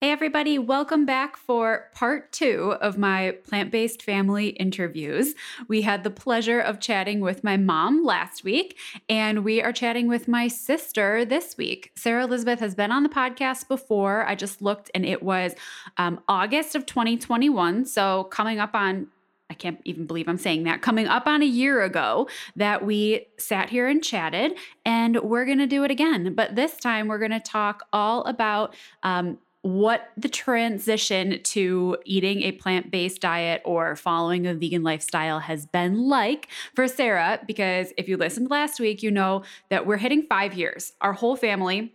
Hey, 0.00 0.12
everybody, 0.12 0.60
welcome 0.60 1.06
back 1.06 1.36
for 1.36 1.90
part 1.92 2.30
two 2.30 2.76
of 2.80 2.98
my 2.98 3.32
plant 3.42 3.72
based 3.72 4.00
family 4.00 4.50
interviews. 4.50 5.34
We 5.66 5.82
had 5.82 6.04
the 6.04 6.10
pleasure 6.10 6.60
of 6.60 6.78
chatting 6.78 7.18
with 7.18 7.42
my 7.42 7.56
mom 7.56 8.04
last 8.04 8.44
week, 8.44 8.78
and 9.08 9.42
we 9.42 9.60
are 9.60 9.72
chatting 9.72 10.06
with 10.06 10.28
my 10.28 10.46
sister 10.46 11.24
this 11.24 11.56
week. 11.56 11.90
Sarah 11.96 12.22
Elizabeth 12.22 12.60
has 12.60 12.76
been 12.76 12.92
on 12.92 13.02
the 13.02 13.08
podcast 13.08 13.66
before. 13.66 14.24
I 14.24 14.36
just 14.36 14.62
looked, 14.62 14.88
and 14.94 15.04
it 15.04 15.20
was 15.20 15.56
um, 15.96 16.20
August 16.28 16.76
of 16.76 16.86
2021. 16.86 17.84
So, 17.84 18.22
coming 18.30 18.60
up 18.60 18.76
on 18.76 19.08
I 19.50 19.54
can't 19.54 19.80
even 19.84 20.06
believe 20.06 20.28
I'm 20.28 20.36
saying 20.36 20.64
that. 20.64 20.82
Coming 20.82 21.08
up 21.08 21.26
on 21.26 21.42
a 21.42 21.46
year 21.46 21.82
ago, 21.82 22.28
that 22.54 22.84
we 22.84 23.26
sat 23.38 23.70
here 23.70 23.88
and 23.88 24.04
chatted, 24.04 24.52
and 24.84 25.18
we're 25.22 25.46
going 25.46 25.58
to 25.58 25.66
do 25.66 25.84
it 25.84 25.90
again. 25.90 26.34
But 26.34 26.54
this 26.54 26.76
time, 26.76 27.08
we're 27.08 27.18
going 27.18 27.30
to 27.30 27.40
talk 27.40 27.84
all 27.92 28.24
about 28.24 28.76
um, 29.02 29.38
what 29.62 30.10
the 30.16 30.28
transition 30.28 31.40
to 31.42 31.96
eating 32.04 32.42
a 32.42 32.52
plant 32.52 32.90
based 32.90 33.20
diet 33.20 33.60
or 33.64 33.96
following 33.96 34.46
a 34.46 34.54
vegan 34.54 34.82
lifestyle 34.82 35.40
has 35.40 35.66
been 35.66 36.08
like 36.08 36.48
for 36.74 36.86
Sarah. 36.86 37.40
Because 37.46 37.92
if 37.96 38.08
you 38.08 38.16
listened 38.16 38.50
last 38.50 38.78
week, 38.78 39.02
you 39.02 39.10
know 39.10 39.42
that 39.68 39.86
we're 39.86 39.96
hitting 39.96 40.22
five 40.28 40.54
years. 40.54 40.92
Our 41.00 41.12
whole 41.12 41.36
family, 41.36 41.92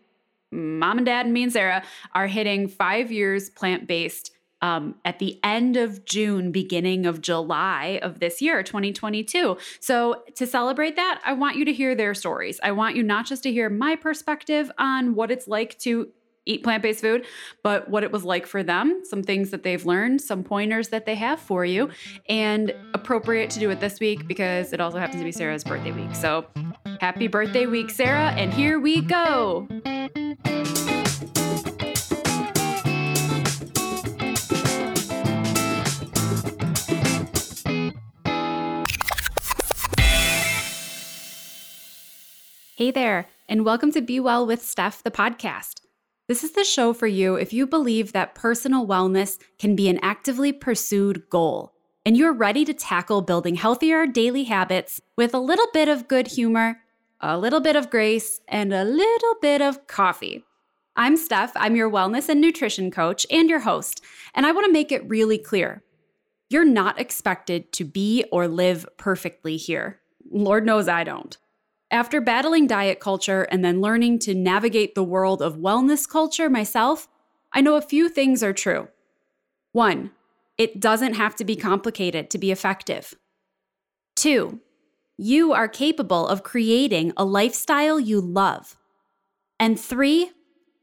mom 0.51 0.97
and 0.97 1.05
dad, 1.05 1.25
and 1.25 1.33
me 1.33 1.43
and 1.43 1.53
Sarah, 1.53 1.83
are 2.13 2.27
hitting 2.27 2.67
five 2.67 3.11
years 3.11 3.49
plant 3.49 3.87
based. 3.87 4.31
Um, 4.61 4.95
at 5.03 5.19
the 5.19 5.41
end 5.43 5.75
of 5.75 6.05
June, 6.05 6.53
beginning 6.53 7.05
of 7.05 7.19
July 7.19 7.99
of 8.01 8.21
this 8.21 8.41
year, 8.41 8.63
2022. 8.63 9.57
So, 9.81 10.23
to 10.35 10.47
celebrate 10.47 10.95
that, 10.95 11.19
I 11.25 11.33
want 11.33 11.57
you 11.57 11.65
to 11.65 11.73
hear 11.73 11.95
their 11.95 12.13
stories. 12.13 12.61
I 12.63 12.71
want 12.71 12.95
you 12.95 13.03
not 13.03 13.25
just 13.25 13.43
to 13.43 13.51
hear 13.51 13.69
my 13.69 13.97
perspective 13.97 14.71
on 14.77 15.15
what 15.15 15.31
it's 15.31 15.49
like 15.49 15.77
to 15.79 16.13
eat 16.45 16.63
plant 16.63 16.83
based 16.83 17.01
food, 17.01 17.25
but 17.61 17.89
what 17.89 18.03
it 18.03 18.11
was 18.11 18.23
like 18.23 18.45
for 18.45 18.63
them, 18.63 19.01
some 19.03 19.23
things 19.23 19.51
that 19.51 19.63
they've 19.63 19.85
learned, 19.85 20.21
some 20.21 20.43
pointers 20.43 20.89
that 20.89 21.05
they 21.05 21.15
have 21.15 21.39
for 21.39 21.65
you, 21.65 21.89
and 22.27 22.73
appropriate 22.93 23.49
to 23.51 23.59
do 23.59 23.69
it 23.69 23.79
this 23.79 23.99
week 23.99 24.27
because 24.27 24.73
it 24.73 24.81
also 24.81 24.97
happens 24.97 25.19
to 25.19 25.23
be 25.23 25.31
Sarah's 25.31 25.63
birthday 25.63 25.91
week. 25.91 26.15
So 26.15 26.45
happy 26.99 27.27
birthday 27.27 27.65
week, 27.65 27.89
Sarah, 27.89 28.31
and 28.31 28.53
here 28.53 28.79
we 28.79 29.01
go. 29.01 29.67
Hey 42.75 42.91
there, 42.91 43.27
and 43.47 43.63
welcome 43.63 43.93
to 43.93 44.01
Be 44.01 44.19
Well 44.19 44.45
with 44.45 44.61
Steph, 44.61 45.03
the 45.03 45.11
podcast. 45.11 45.82
This 46.27 46.43
is 46.43 46.51
the 46.51 46.63
show 46.63 46.93
for 46.93 47.07
you 47.07 47.35
if 47.35 47.51
you 47.51 47.67
believe 47.67 48.13
that 48.13 48.33
personal 48.33 48.87
wellness 48.87 49.37
can 49.59 49.75
be 49.75 49.89
an 49.89 49.99
actively 50.01 50.53
pursued 50.53 51.29
goal 51.29 51.73
and 52.05 52.17
you're 52.17 52.33
ready 52.33 52.65
to 52.65 52.73
tackle 52.73 53.21
building 53.21 53.55
healthier 53.55 54.05
daily 54.05 54.43
habits 54.43 55.01
with 55.17 55.33
a 55.33 55.39
little 55.39 55.67
bit 55.73 55.87
of 55.87 56.07
good 56.07 56.27
humor, 56.27 56.79
a 57.21 57.37
little 57.37 57.61
bit 57.61 57.75
of 57.75 57.89
grace, 57.89 58.41
and 58.47 58.73
a 58.73 58.83
little 58.83 59.35
bit 59.41 59.61
of 59.61 59.87
coffee. 59.87 60.43
I'm 60.95 61.17
Steph. 61.17 61.53
I'm 61.55 61.75
your 61.75 61.89
wellness 61.89 62.29
and 62.29 62.39
nutrition 62.39 62.91
coach 62.91 63.25
and 63.31 63.49
your 63.49 63.61
host, 63.61 64.03
and 64.35 64.45
I 64.45 64.51
want 64.51 64.65
to 64.65 64.71
make 64.71 64.91
it 64.91 65.07
really 65.09 65.37
clear. 65.37 65.83
You're 66.49 66.65
not 66.65 66.99
expected 66.99 67.71
to 67.73 67.85
be 67.85 68.25
or 68.31 68.47
live 68.47 68.85
perfectly 68.97 69.57
here. 69.57 70.01
Lord 70.29 70.65
knows 70.65 70.87
I 70.87 71.03
don't. 71.03 71.37
After 71.93 72.19
battling 72.19 72.65
diet 72.65 72.99
culture 72.99 73.43
and 73.43 73.63
then 73.63 73.79
learning 73.79 74.17
to 74.19 74.33
navigate 74.33 74.95
the 74.95 75.03
world 75.03 75.43
of 75.43 75.57
wellness 75.57 76.09
culture 76.09 76.49
myself, 76.49 77.07
I 77.53 77.61
know 77.61 77.75
a 77.75 77.83
few 77.83 78.09
things 78.09 78.41
are 78.41 78.51
true. 78.51 78.87
One, 79.73 80.09
it 80.57 80.79
doesn't 80.79 81.13
have 81.13 81.35
to 81.35 81.45
be 81.45 81.55
complicated 81.55 82.31
to 82.31 82.39
be 82.39 82.49
effective. 82.51 83.13
Two, 84.15 84.59
you 85.17 85.53
are 85.53 85.67
capable 85.67 86.27
of 86.27 86.41
creating 86.41 87.13
a 87.15 87.25
lifestyle 87.25 87.99
you 87.99 88.19
love. 88.19 88.75
And 89.59 89.79
three, 89.79 90.31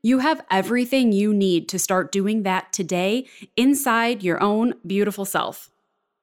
you 0.03 0.21
have 0.21 0.47
everything 0.49 1.11
you 1.11 1.35
need 1.35 1.69
to 1.71 1.79
start 1.81 2.13
doing 2.13 2.45
that 2.45 2.73
today 2.73 3.27
inside 3.57 4.23
your 4.23 4.41
own 4.41 4.75
beautiful 4.87 5.25
self. 5.25 5.71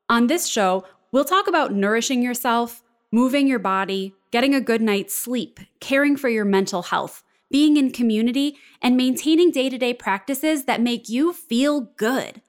On 0.07 0.27
this 0.27 0.47
show, 0.47 0.85
we'll 1.11 1.25
talk 1.25 1.49
about 1.49 1.73
nourishing 1.73 2.23
yourself, 2.23 2.81
moving 3.11 3.47
your 3.47 3.59
body, 3.59 4.13
getting 4.31 4.53
a 4.53 4.61
good 4.61 4.81
night's 4.81 5.15
sleep, 5.15 5.59
caring 5.79 6.17
for 6.17 6.27
your 6.27 6.43
mental 6.43 6.83
health, 6.83 7.23
being 7.49 7.77
in 7.77 7.91
community, 7.91 8.57
and 8.81 8.97
maintaining 8.97 9.49
day 9.49 9.69
to 9.69 9.77
day 9.77 9.93
practices 9.93 10.65
that 10.65 10.81
make 10.81 11.07
you 11.07 11.31
feel 11.31 11.81
good. 11.95 12.41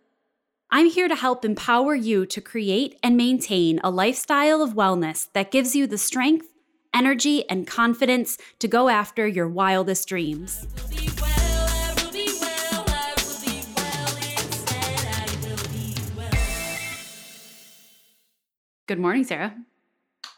I'm 0.71 0.91
here 0.91 1.09
to 1.09 1.15
help 1.15 1.45
empower 1.45 1.95
you 1.95 2.27
to 2.27 2.41
create 2.41 2.99
and 3.03 3.17
maintain 3.17 3.81
a 3.85 3.91
lifestyle 3.91 4.61
of 4.61 4.75
wellness 4.75 5.29
that 5.33 5.51
gives 5.51 5.77
you 5.77 5.87
the 5.87 5.97
strength, 5.97 6.49
energy, 6.93 7.49
and 7.49 7.67
confidence 7.67 8.37
to 8.59 8.69
go 8.69 8.89
after 8.89 9.27
your 9.27 9.49
wildest 9.49 10.09
dreams. 10.09 10.67
Good 18.87 18.99
morning, 18.99 19.23
Sarah. 19.23 19.55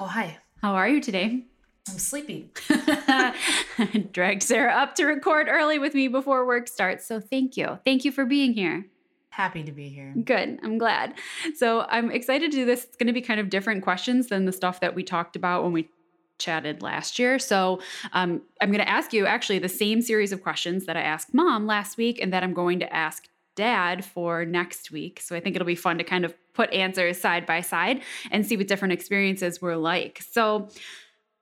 Oh, 0.02 0.06
hi. 0.06 0.38
How 0.62 0.76
are 0.76 0.88
you 0.88 0.98
today? 0.98 1.44
I'm 1.86 1.98
sleepy. 1.98 2.50
Dragged 4.12 4.42
Sarah 4.42 4.72
up 4.72 4.94
to 4.94 5.04
record 5.04 5.46
early 5.46 5.78
with 5.78 5.92
me 5.92 6.08
before 6.08 6.46
work 6.46 6.68
starts. 6.68 7.06
So 7.06 7.20
thank 7.20 7.58
you. 7.58 7.78
Thank 7.84 8.06
you 8.06 8.10
for 8.10 8.24
being 8.24 8.54
here. 8.54 8.86
Happy 9.28 9.62
to 9.62 9.72
be 9.72 9.90
here. 9.90 10.14
Good. 10.24 10.58
I'm 10.62 10.78
glad. 10.78 11.16
So 11.54 11.82
I'm 11.90 12.10
excited 12.10 12.50
to 12.50 12.56
do 12.56 12.64
this. 12.64 12.84
It's 12.84 12.96
going 12.96 13.08
to 13.08 13.12
be 13.12 13.20
kind 13.20 13.40
of 13.40 13.50
different 13.50 13.84
questions 13.84 14.28
than 14.28 14.46
the 14.46 14.52
stuff 14.52 14.80
that 14.80 14.94
we 14.94 15.02
talked 15.02 15.36
about 15.36 15.64
when 15.64 15.72
we 15.72 15.90
chatted 16.38 16.80
last 16.80 17.18
year. 17.18 17.38
So 17.38 17.82
um, 18.14 18.40
I'm 18.62 18.70
going 18.70 18.82
to 18.82 18.88
ask 18.88 19.12
you 19.12 19.26
actually 19.26 19.58
the 19.58 19.68
same 19.68 20.00
series 20.00 20.32
of 20.32 20.42
questions 20.42 20.86
that 20.86 20.96
I 20.96 21.02
asked 21.02 21.34
mom 21.34 21.66
last 21.66 21.98
week 21.98 22.18
and 22.22 22.32
that 22.32 22.42
I'm 22.42 22.54
going 22.54 22.80
to 22.80 22.90
ask 22.90 23.28
dad 23.60 24.04
for 24.04 24.44
next 24.44 24.90
week. 24.90 25.20
So 25.20 25.36
I 25.36 25.40
think 25.40 25.54
it'll 25.54 25.66
be 25.66 25.74
fun 25.76 25.98
to 25.98 26.04
kind 26.04 26.24
of 26.24 26.34
put 26.52 26.72
answers 26.72 27.20
side 27.20 27.46
by 27.46 27.60
side 27.60 28.02
and 28.30 28.44
see 28.44 28.56
what 28.56 28.66
different 28.66 28.92
experiences 28.92 29.62
were 29.62 29.76
like. 29.76 30.22
So 30.30 30.68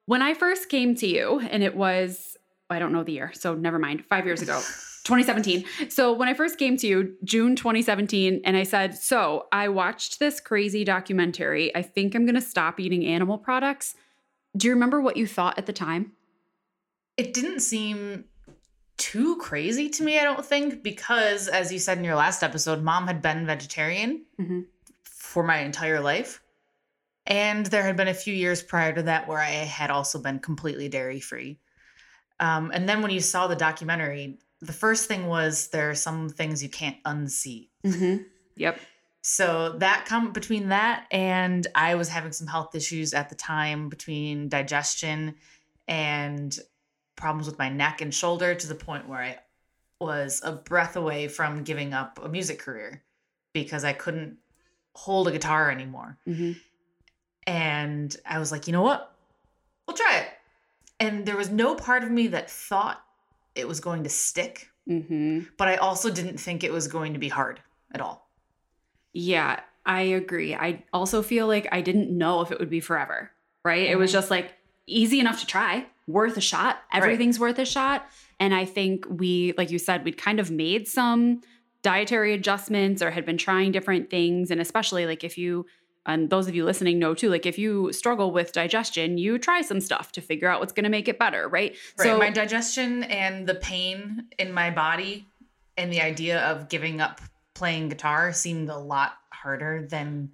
when 0.07 0.21
I 0.21 0.35
first 0.35 0.69
came 0.69 0.95
to 0.97 1.07
you, 1.07 1.41
and 1.51 1.63
it 1.63 1.77
was, 1.77 2.37
I 2.71 2.79
don't 2.79 2.93
know 2.93 3.03
the 3.03 3.13
year, 3.13 3.33
so 3.35 3.55
never 3.55 3.79
mind, 3.79 4.05
five 4.05 4.27
years 4.27 4.43
ago. 4.43 4.61
2017. 5.05 5.65
So 5.89 6.13
when 6.13 6.29
I 6.29 6.35
first 6.35 6.59
came 6.59 6.77
to 6.77 6.87
you, 6.87 7.17
June 7.25 7.57
2017, 7.57 8.43
and 8.45 8.57
I 8.59 8.63
said, 8.63 8.95
So 8.95 9.47
I 9.53 9.69
watched 9.69 10.19
this 10.19 10.39
crazy 10.39 10.85
documentary. 10.85 11.75
I 11.75 11.81
think 11.81 12.15
I'm 12.15 12.27
going 12.27 12.35
to 12.35 12.43
stop 12.43 12.79
eating 12.79 13.07
animal 13.07 13.39
products. 13.39 13.95
Do 14.55 14.67
you 14.67 14.75
remember 14.75 15.01
what 15.01 15.17
you 15.17 15.27
thought 15.27 15.57
at 15.57 15.65
the 15.65 15.73
time? 15.73 16.13
It 17.17 17.33
didn't 17.33 17.61
seem 17.61 18.25
too 18.99 19.37
crazy 19.37 19.89
to 19.89 20.03
me, 20.03 20.19
I 20.19 20.25
don't 20.25 20.45
think, 20.45 20.83
because 20.83 21.49
as 21.49 21.73
you 21.73 21.79
said 21.79 21.99
in 21.99 22.05
your 22.05 22.17
last 22.17 22.43
episode, 22.43 22.83
mom 22.83 23.07
had 23.07 23.23
been 23.23 23.47
vegetarian 23.47 24.25
mm-hmm. 24.39 24.61
for 25.05 25.43
my 25.43 25.59
entire 25.61 26.01
life. 26.01 26.43
And 27.27 27.67
there 27.67 27.83
had 27.83 27.97
been 27.97 28.09
a 28.09 28.15
few 28.15 28.35
years 28.35 28.63
prior 28.63 28.93
to 28.95 29.03
that 29.05 29.29
where 29.29 29.39
I 29.39 29.51
had 29.51 29.91
also 29.91 30.21
been 30.21 30.39
completely 30.39 30.89
dairy 30.89 31.21
free. 31.21 31.59
Um, 32.41 32.71
and 32.73 32.89
then 32.89 33.03
when 33.03 33.11
you 33.11 33.21
saw 33.21 33.47
the 33.47 33.57
documentary, 33.57 34.39
the 34.61 34.73
first 34.73 35.07
thing 35.07 35.27
was 35.27 35.69
there 35.69 35.91
are 35.91 35.95
some 35.95 36.29
things 36.29 36.63
you 36.63 36.69
can't 36.69 37.03
unsee. 37.05 37.69
Mm-hmm. 37.85 38.23
Yep. 38.57 38.81
So 39.23 39.77
that 39.79 40.07
come 40.07 40.33
between 40.33 40.69
that 40.69 41.07
and 41.11 41.67
I 41.75 41.97
was 41.97 42.09
having 42.09 42.33
some 42.33 42.47
health 42.47 42.75
issues 42.75 43.13
at 43.13 43.29
the 43.29 43.35
time 43.35 43.89
between 43.89 44.49
digestion 44.49 45.35
and 45.87 46.59
problems 47.19 47.47
with 47.47 47.59
my 47.59 47.69
neck 47.69 48.01
and 48.01 48.15
shoulder 48.15 48.55
to 48.55 48.67
the 48.67 48.75
point 48.75 49.07
where 49.07 49.21
I 49.21 49.39
was 50.01 50.41
a 50.45 50.53
breath 50.53 50.97
away 50.97 51.29
from 51.29 51.65
giving 51.65 51.93
up 51.93 52.19
a 52.23 52.29
music 52.29 52.61
career 52.61 53.03
because 53.53 53.85
I 53.85 53.93
couldn't 53.93 54.39
hold 54.95 55.29
a 55.29 55.33
guitar 55.33 55.71
anymore. 55.71 56.17
Mm-hmm. 56.27 56.53
And 57.47 58.17
I 58.25 58.39
was 58.39 58.53
like, 58.53 58.67
you 58.67 58.73
know 58.73 58.83
what? 58.83 59.15
We'll 59.87 59.97
try 59.97 60.19
it. 60.19 60.29
And 61.01 61.27
there 61.27 61.37
was 61.37 61.51
no 61.51 61.75
part 61.75 62.05
of 62.05 62.11
me 62.11 62.29
that 62.29 62.51
thought 62.51 63.03
it 63.55 63.67
was 63.67 63.81
going 63.81 64.05
to 64.05 64.09
stick, 64.09 64.69
mm-hmm. 64.89 65.41
but 65.57 65.69
I 65.69 65.77
also 65.77 66.11
didn't 66.11 66.39
think 66.39 66.63
it 66.63 66.73
was 66.73 66.89
going 66.89 67.13
to 67.13 67.19
be 67.19 67.29
hard 67.29 67.61
at 67.93 68.01
all. 68.01 68.29
Yeah, 69.13 69.61
I 69.87 70.03
agree. 70.03 70.55
I 70.55 70.85
also 70.93 71.23
feel 71.23 71.47
like 71.47 71.67
I 71.73 71.81
didn't 71.81 72.17
know 72.17 72.43
if 72.43 72.53
it 72.53 72.61
would 72.61 72.71
be 72.71 72.81
forever, 72.81 73.31
right? 73.65 73.85
Mm-hmm. 73.85 73.93
It 73.93 73.99
was 73.99 74.11
mm-hmm. 74.11 74.19
just 74.19 74.31
like 74.31 74.55
easy 74.89 75.21
enough 75.21 75.41
to 75.41 75.47
try 75.47 75.87
worth 76.07 76.37
a 76.37 76.41
shot. 76.41 76.79
Everything's 76.93 77.39
right. 77.39 77.49
worth 77.49 77.59
a 77.59 77.65
shot. 77.65 78.09
And 78.41 78.55
I 78.55 78.65
think 78.65 79.05
we, 79.09 79.53
like 79.59 79.71
you 79.71 79.79
said, 79.79 80.05
we'd 80.05 80.17
kind 80.17 80.41
of 80.41 80.51
made 80.51 80.89
some 80.89 81.43
dietary 81.83 82.33
adjustments 82.35 83.03
or 83.03 83.11
had 83.11 83.25
been 83.25 83.39
trying 83.39 83.73
different 83.73 84.11
things. 84.11 84.51
And 84.51 84.61
especially 84.61 85.07
like 85.07 85.23
if 85.23 85.37
you, 85.37 85.67
and 86.07 86.31
those 86.31 86.49
of 86.49 86.55
you 86.55 86.65
listening 86.65 86.99
know 86.99 87.15
too, 87.15 87.29
like 87.29 87.47
if 87.47 87.59
you 87.59 87.93
struggle 87.93 88.33
with 88.33 88.53
digestion, 88.53 89.19
you 89.19 89.39
try 89.39 89.61
some 89.61 89.81
stuff 89.81 90.13
to 90.13 90.21
figure 90.21 90.49
out 90.49 90.61
what's 90.61 90.73
going 90.73 90.85
to 90.85 90.91
make 90.91 91.09
it 91.09 91.19
better, 91.19 91.49
right? 91.49 91.77
Right. 91.99 92.05
So 92.07 92.19
my 92.19 92.31
digestion 92.31 93.05
and 93.05 93.47
the 93.47 93.57
pain 93.57 94.29
in 94.39 94.53
my 94.53 94.71
body 94.71 95.27
and 95.77 95.93
the 95.93 96.01
idea 96.01 96.41
of 96.47 96.69
giving 96.69 97.01
up 97.01 97.21
playing 97.55 97.91
guitar 97.91 98.33
seemed 98.33 98.71
a 98.71 98.79
lot 98.79 99.15
harder 99.31 99.87
than 99.89 100.31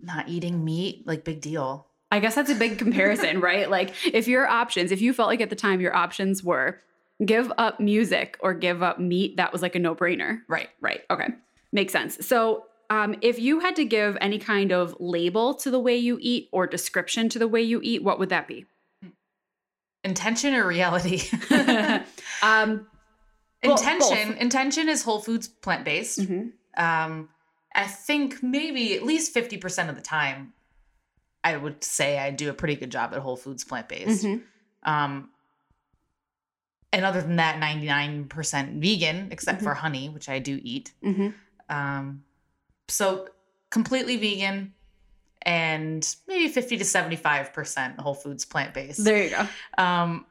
not 0.00 0.28
eating 0.28 0.64
meat. 0.64 1.06
Like 1.06 1.24
big 1.24 1.40
deal. 1.40 1.87
I 2.10 2.20
guess 2.20 2.34
that's 2.34 2.50
a 2.50 2.54
big 2.54 2.78
comparison, 2.78 3.40
right? 3.42 3.68
Like 3.70 3.94
if 4.06 4.28
your 4.28 4.46
options, 4.48 4.92
if 4.92 5.00
you 5.00 5.12
felt 5.12 5.28
like 5.28 5.40
at 5.40 5.50
the 5.50 5.56
time 5.56 5.80
your 5.80 5.94
options 5.94 6.42
were 6.42 6.80
give 7.24 7.52
up 7.58 7.80
music 7.80 8.38
or 8.40 8.54
give 8.54 8.82
up 8.82 8.98
meat, 8.98 9.36
that 9.36 9.52
was 9.52 9.60
like 9.62 9.74
a 9.74 9.78
no-brainer. 9.78 10.40
Right. 10.48 10.68
Right. 10.80 11.02
Okay. 11.10 11.28
Makes 11.72 11.92
sense. 11.92 12.26
So 12.26 12.64
um, 12.90 13.16
if 13.20 13.38
you 13.38 13.60
had 13.60 13.76
to 13.76 13.84
give 13.84 14.16
any 14.20 14.38
kind 14.38 14.72
of 14.72 14.96
label 14.98 15.54
to 15.54 15.70
the 15.70 15.78
way 15.78 15.96
you 15.96 16.18
eat 16.20 16.48
or 16.52 16.66
description 16.66 17.28
to 17.30 17.38
the 17.38 17.48
way 17.48 17.60
you 17.60 17.80
eat, 17.82 18.02
what 18.02 18.18
would 18.18 18.30
that 18.30 18.48
be? 18.48 18.64
Intention 20.04 20.54
or 20.54 20.66
reality? 20.66 21.22
um, 22.42 22.86
intention. 23.62 24.28
both. 24.28 24.36
Intention 24.38 24.88
is 24.88 25.02
whole 25.02 25.20
foods 25.20 25.48
plant 25.48 25.84
based. 25.84 26.20
Mhm. 26.20 26.52
Um, 26.76 27.28
I 27.74 27.84
think 27.86 28.42
maybe 28.42 28.94
at 28.94 29.02
least 29.02 29.34
fifty 29.34 29.58
percent 29.58 29.90
of 29.90 29.96
the 29.96 30.02
time, 30.02 30.54
I 31.44 31.56
would 31.56 31.82
say 31.84 32.18
I 32.18 32.30
do 32.30 32.50
a 32.50 32.54
pretty 32.54 32.74
good 32.76 32.90
job 32.90 33.12
at 33.14 33.20
whole 33.20 33.36
foods 33.36 33.64
plant 33.64 33.88
based. 33.88 34.24
Mhm. 34.24 34.42
Um, 34.82 35.30
and 36.92 37.04
other 37.04 37.20
than 37.20 37.36
that, 37.36 37.58
ninety 37.58 37.86
nine 37.86 38.24
percent 38.28 38.80
vegan, 38.82 39.28
except 39.30 39.60
Mhm. 39.60 39.64
for 39.64 39.74
honey, 39.74 40.08
which 40.08 40.28
I 40.28 40.38
do 40.38 40.58
eat. 40.62 40.92
Mhm. 41.02 41.34
Um, 41.68 42.24
so 42.88 43.28
completely 43.70 44.16
vegan, 44.16 44.72
and 45.42 46.16
maybe 46.26 46.48
fifty 46.48 46.76
to 46.78 46.84
seventy 46.84 47.16
five 47.16 47.52
percent 47.52 48.00
whole 48.00 48.14
foods 48.14 48.44
plant 48.44 48.72
based. 48.74 49.04
There 49.04 49.22
you 49.22 49.30
go. 49.30 49.48
um, 49.76 50.26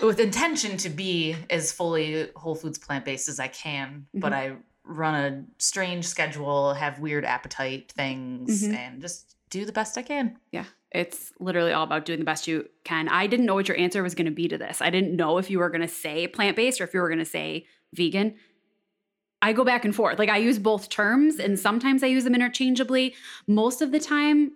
with 0.00 0.18
intention 0.18 0.76
to 0.78 0.88
be 0.88 1.36
as 1.50 1.70
fully 1.70 2.30
whole 2.34 2.54
foods 2.56 2.78
plant 2.78 3.04
based 3.04 3.28
as 3.28 3.38
I 3.38 3.48
can, 3.48 4.06
but 4.14 4.32
I 4.32 4.56
run 4.84 5.14
a 5.14 5.44
strange 5.62 6.06
schedule, 6.06 6.74
have 6.74 6.98
weird 6.98 7.24
appetite 7.24 7.92
things, 7.92 8.64
Mhm. 8.64 8.74
and 8.74 9.00
just 9.02 9.36
do 9.52 9.64
the 9.66 9.72
best 9.72 9.98
I 9.98 10.02
can. 10.02 10.38
Yeah. 10.50 10.64
It's 10.90 11.32
literally 11.38 11.72
all 11.72 11.84
about 11.84 12.06
doing 12.06 12.18
the 12.18 12.24
best 12.24 12.48
you 12.48 12.68
can. 12.84 13.08
I 13.08 13.26
didn't 13.26 13.46
know 13.46 13.54
what 13.54 13.68
your 13.68 13.76
answer 13.76 14.02
was 14.02 14.14
going 14.14 14.26
to 14.26 14.32
be 14.32 14.48
to 14.48 14.58
this. 14.58 14.80
I 14.80 14.90
didn't 14.90 15.14
know 15.14 15.38
if 15.38 15.50
you 15.50 15.58
were 15.58 15.68
going 15.68 15.82
to 15.82 15.88
say 15.88 16.26
plant 16.26 16.56
based 16.56 16.80
or 16.80 16.84
if 16.84 16.94
you 16.94 17.00
were 17.00 17.08
going 17.08 17.18
to 17.18 17.24
say 17.24 17.66
vegan. 17.92 18.34
I 19.42 19.52
go 19.52 19.64
back 19.64 19.84
and 19.84 19.94
forth. 19.94 20.18
Like 20.18 20.30
I 20.30 20.38
use 20.38 20.58
both 20.58 20.88
terms 20.88 21.38
and 21.38 21.58
sometimes 21.58 22.02
I 22.02 22.06
use 22.06 22.24
them 22.24 22.34
interchangeably. 22.34 23.14
Most 23.46 23.82
of 23.82 23.92
the 23.92 24.00
time, 24.00 24.52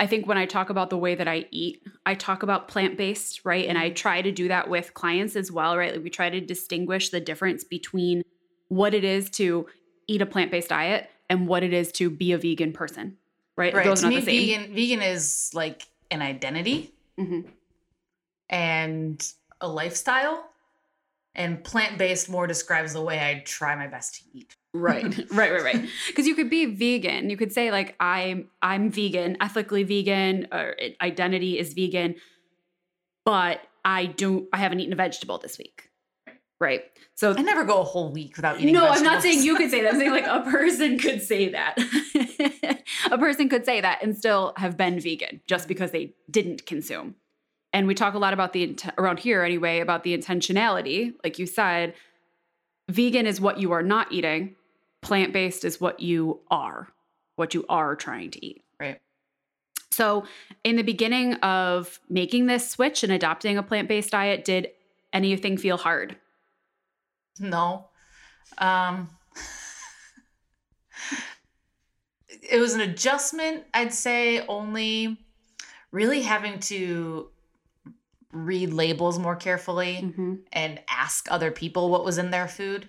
I 0.00 0.06
think 0.06 0.26
when 0.26 0.38
I 0.38 0.46
talk 0.46 0.70
about 0.70 0.90
the 0.90 0.98
way 0.98 1.14
that 1.14 1.28
I 1.28 1.46
eat, 1.52 1.86
I 2.04 2.14
talk 2.16 2.42
about 2.42 2.66
plant 2.66 2.98
based, 2.98 3.42
right? 3.44 3.66
And 3.66 3.78
I 3.78 3.88
mm-hmm. 3.88 3.94
try 3.94 4.22
to 4.22 4.32
do 4.32 4.48
that 4.48 4.68
with 4.68 4.94
clients 4.94 5.36
as 5.36 5.52
well, 5.52 5.76
right? 5.76 5.92
Like 5.94 6.02
we 6.02 6.10
try 6.10 6.30
to 6.30 6.40
distinguish 6.40 7.10
the 7.10 7.20
difference 7.20 7.62
between 7.62 8.22
what 8.68 8.94
it 8.94 9.04
is 9.04 9.30
to 9.30 9.66
eat 10.08 10.22
a 10.22 10.26
plant 10.26 10.50
based 10.50 10.70
diet 10.70 11.10
and 11.28 11.46
what 11.46 11.62
it 11.62 11.72
is 11.72 11.92
to 11.92 12.10
be 12.10 12.32
a 12.32 12.38
vegan 12.38 12.72
person, 12.72 13.18
right? 13.56 13.72
Right. 13.74 13.96
To 13.96 14.08
me, 14.08 14.14
not 14.16 14.24
the 14.24 14.30
same. 14.30 14.46
vegan 14.60 14.74
vegan 14.74 15.02
is 15.02 15.50
like 15.54 15.82
an 16.10 16.22
identity 16.22 16.92
Mhm. 17.18 17.44
and 18.50 19.32
a 19.60 19.68
lifestyle. 19.68 20.48
And 21.34 21.64
plant 21.64 21.96
based 21.96 22.28
more 22.28 22.46
describes 22.46 22.92
the 22.92 23.00
way 23.00 23.18
I 23.18 23.42
try 23.46 23.74
my 23.74 23.86
best 23.86 24.16
to 24.16 24.20
eat. 24.38 24.54
Right, 24.74 25.02
right, 25.32 25.50
right, 25.50 25.62
right. 25.62 25.88
Because 26.08 26.26
you 26.26 26.34
could 26.34 26.50
be 26.50 26.66
vegan. 26.66 27.30
You 27.30 27.38
could 27.38 27.52
say 27.54 27.70
like 27.70 27.96
I'm 28.00 28.50
I'm 28.60 28.90
vegan, 28.90 29.38
ethically 29.40 29.82
vegan, 29.82 30.48
or 30.52 30.76
identity 31.00 31.58
is 31.58 31.72
vegan, 31.72 32.16
but 33.24 33.60
I 33.82 34.06
don't. 34.06 34.46
I 34.52 34.58
haven't 34.58 34.80
eaten 34.80 34.92
a 34.92 34.96
vegetable 34.96 35.38
this 35.38 35.56
week. 35.56 35.88
Right. 36.62 36.84
So 37.16 37.34
I 37.36 37.42
never 37.42 37.64
go 37.64 37.80
a 37.80 37.84
whole 37.84 38.12
week 38.12 38.36
without 38.36 38.60
eating. 38.60 38.72
no, 38.72 38.86
I'm 38.86 39.02
not 39.02 39.20
saying 39.20 39.42
you 39.42 39.56
could 39.56 39.68
say 39.68 39.82
that. 39.82 39.94
I'm 39.94 39.98
saying 39.98 40.12
like 40.12 40.28
a 40.28 40.40
person 40.48 40.96
could 40.96 41.20
say 41.20 41.48
that. 41.48 41.76
a 43.10 43.18
person 43.18 43.48
could 43.48 43.64
say 43.64 43.80
that 43.80 44.00
and 44.00 44.16
still 44.16 44.52
have 44.56 44.76
been 44.76 45.00
vegan 45.00 45.40
just 45.48 45.66
because 45.66 45.90
they 45.90 46.14
didn't 46.30 46.64
consume. 46.64 47.16
And 47.72 47.88
we 47.88 47.96
talk 47.96 48.14
a 48.14 48.18
lot 48.18 48.32
about 48.32 48.52
the 48.52 48.76
around 48.96 49.18
here 49.18 49.42
anyway 49.42 49.80
about 49.80 50.04
the 50.04 50.16
intentionality. 50.16 51.14
Like 51.24 51.36
you 51.40 51.46
said, 51.46 51.94
vegan 52.88 53.26
is 53.26 53.40
what 53.40 53.58
you 53.58 53.72
are 53.72 53.82
not 53.82 54.12
eating. 54.12 54.54
Plant 55.00 55.32
based 55.32 55.64
is 55.64 55.80
what 55.80 55.98
you 55.98 56.42
are, 56.48 56.92
what 57.34 57.54
you 57.54 57.64
are 57.68 57.96
trying 57.96 58.30
to 58.30 58.46
eat. 58.46 58.62
Right. 58.78 59.00
So, 59.90 60.26
in 60.62 60.76
the 60.76 60.84
beginning 60.84 61.34
of 61.36 61.98
making 62.08 62.46
this 62.46 62.70
switch 62.70 63.02
and 63.02 63.12
adopting 63.12 63.58
a 63.58 63.64
plant 63.64 63.88
based 63.88 64.12
diet, 64.12 64.44
did 64.44 64.70
anything 65.12 65.56
feel 65.56 65.76
hard? 65.76 66.16
No. 67.40 67.88
Um 68.58 69.08
it 72.28 72.60
was 72.60 72.74
an 72.74 72.80
adjustment, 72.80 73.64
I'd 73.74 73.92
say 73.92 74.44
only 74.46 75.18
really 75.90 76.22
having 76.22 76.58
to 76.60 77.28
read 78.32 78.72
labels 78.72 79.18
more 79.18 79.36
carefully 79.36 80.00
Mm-hmm. 80.02 80.34
and 80.52 80.80
ask 80.88 81.30
other 81.30 81.50
people 81.50 81.90
what 81.90 82.04
was 82.04 82.18
in 82.18 82.30
their 82.30 82.48
food. 82.48 82.88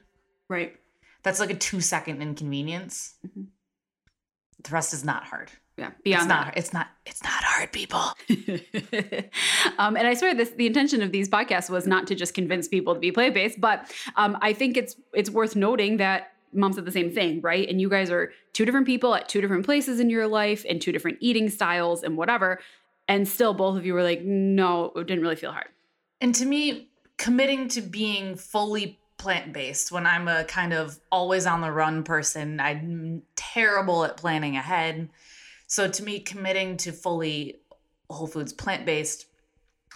Right. 0.50 0.76
That's 1.24 1.40
like 1.40 1.50
a 1.50 1.56
2 1.56 1.82
second 1.82 2.22
inconvenience. 2.22 3.16
Mhm. 3.28 3.48
The 4.64 4.70
rest 4.72 4.94
is 4.94 5.04
not 5.04 5.26
hard. 5.26 5.52
Yeah. 5.78 5.88
It's 5.88 6.02
Beyond 6.04 6.30
that. 6.30 6.46
not 6.46 6.58
it's 6.58 6.74
not 6.74 6.88
it's 7.06 7.24
not 7.24 7.44
hard, 7.44 7.72
people. 7.72 8.00
um, 9.80 9.98
and 9.98 10.08
I 10.08 10.14
swear 10.14 10.36
this 10.36 10.52
the 10.52 10.68
intention 10.68 11.02
of 11.02 11.12
these 11.12 11.28
podcasts 11.28 11.70
was 11.70 11.88
not 11.88 12.06
to 12.08 12.16
just 12.16 12.34
convince 12.34 12.68
people 12.68 12.94
to 12.94 13.00
be 13.00 13.12
plant 13.12 13.34
based, 13.34 13.60
but 13.60 13.92
um, 14.16 14.38
I 14.42 14.54
think 14.54 14.78
it's 14.78 14.96
it's 15.14 15.30
worth 15.30 15.56
noting 15.56 15.98
that 15.98 16.34
mom 16.54 16.74
said 16.74 16.86
the 16.86 16.92
same 16.92 17.12
thing, 17.12 17.42
right? 17.42 17.68
And 17.68 17.82
you 17.82 17.90
guys 17.90 18.12
are 18.12 18.32
two 18.54 18.66
different 18.66 18.86
people 18.86 19.16
at 19.16 19.28
two 19.28 19.42
different 19.42 19.66
places 19.66 20.00
in 20.00 20.10
your 20.10 20.28
life 20.28 20.64
and 20.70 20.80
two 20.80 20.92
different 20.92 21.18
eating 21.20 21.50
styles 21.50 22.04
and 22.04 22.18
whatever, 22.18 22.60
and 23.08 23.28
still 23.28 23.54
both 23.54 23.78
of 23.78 23.86
you 23.86 23.94
were 23.94 24.04
like, 24.04 24.22
no, 24.22 24.92
it 24.96 25.08
didn't 25.08 25.24
really 25.24 25.36
feel 25.36 25.52
hard. 25.52 25.70
And 26.22 26.36
to 26.36 26.46
me, 26.46 26.90
committing 27.18 27.68
to 27.70 27.82
being 27.82 28.36
fully 28.36 29.00
plant 29.18 29.54
based 29.54 29.92
when 29.92 30.06
I'm 30.06 30.28
a 30.28 30.44
kind 30.44 30.74
of 30.74 31.00
always 31.12 31.46
on 31.46 31.62
the 31.62 31.72
run 31.72 32.04
person, 32.04 32.60
I'm 32.60 33.24
terrible 33.36 34.04
at 34.06 34.18
planning 34.18 34.58
ahead. 34.58 35.10
So 35.68 35.88
to 35.88 36.04
me, 36.04 36.20
committing 36.20 36.78
to 36.78 36.92
fully 36.92 37.60
whole 38.10 38.28
foods 38.28 38.54
plant 38.54 38.86
based 38.86 39.26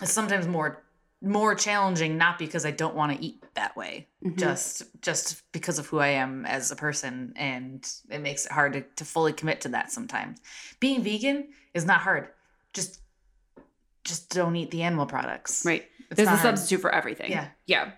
is 0.01 0.11
sometimes 0.11 0.47
more 0.47 0.83
more 1.21 1.55
challenging 1.55 2.15
not 2.15 2.37
because 2.37 2.63
I 2.65 2.69
don't 2.71 2.93
want 2.95 3.11
to 3.17 3.23
eat 3.25 3.43
that 3.55 3.75
way 3.75 4.07
Mhm. 4.23 4.37
just 4.37 4.83
just 5.01 5.41
because 5.51 5.79
of 5.79 5.87
who 5.87 5.97
I 5.99 6.09
am 6.09 6.45
as 6.45 6.69
a 6.71 6.75
person 6.75 7.33
and 7.35 7.87
it 8.09 8.19
makes 8.19 8.45
it 8.45 8.51
hard 8.51 8.73
to, 8.73 8.81
to 8.81 9.03
fully 9.05 9.33
commit 9.33 9.61
to 9.61 9.69
that 9.69 9.91
sometimes. 9.91 10.39
Being 10.79 11.01
vegan 11.03 11.47
is 11.73 11.85
not 11.85 12.01
hard. 12.01 12.29
Just 12.73 13.01
just 14.03 14.29
don't 14.29 14.55
eat 14.55 14.71
the 14.71 14.83
animal 14.83 15.05
products. 15.05 15.65
right. 15.65 15.85
It's 16.09 16.15
There's 16.17 16.27
a 16.27 16.31
hard. 16.31 16.41
substitute 16.41 16.81
for 16.81 16.93
everything. 16.93 17.31
Yeah. 17.31 17.47
Yeah. 17.65 17.91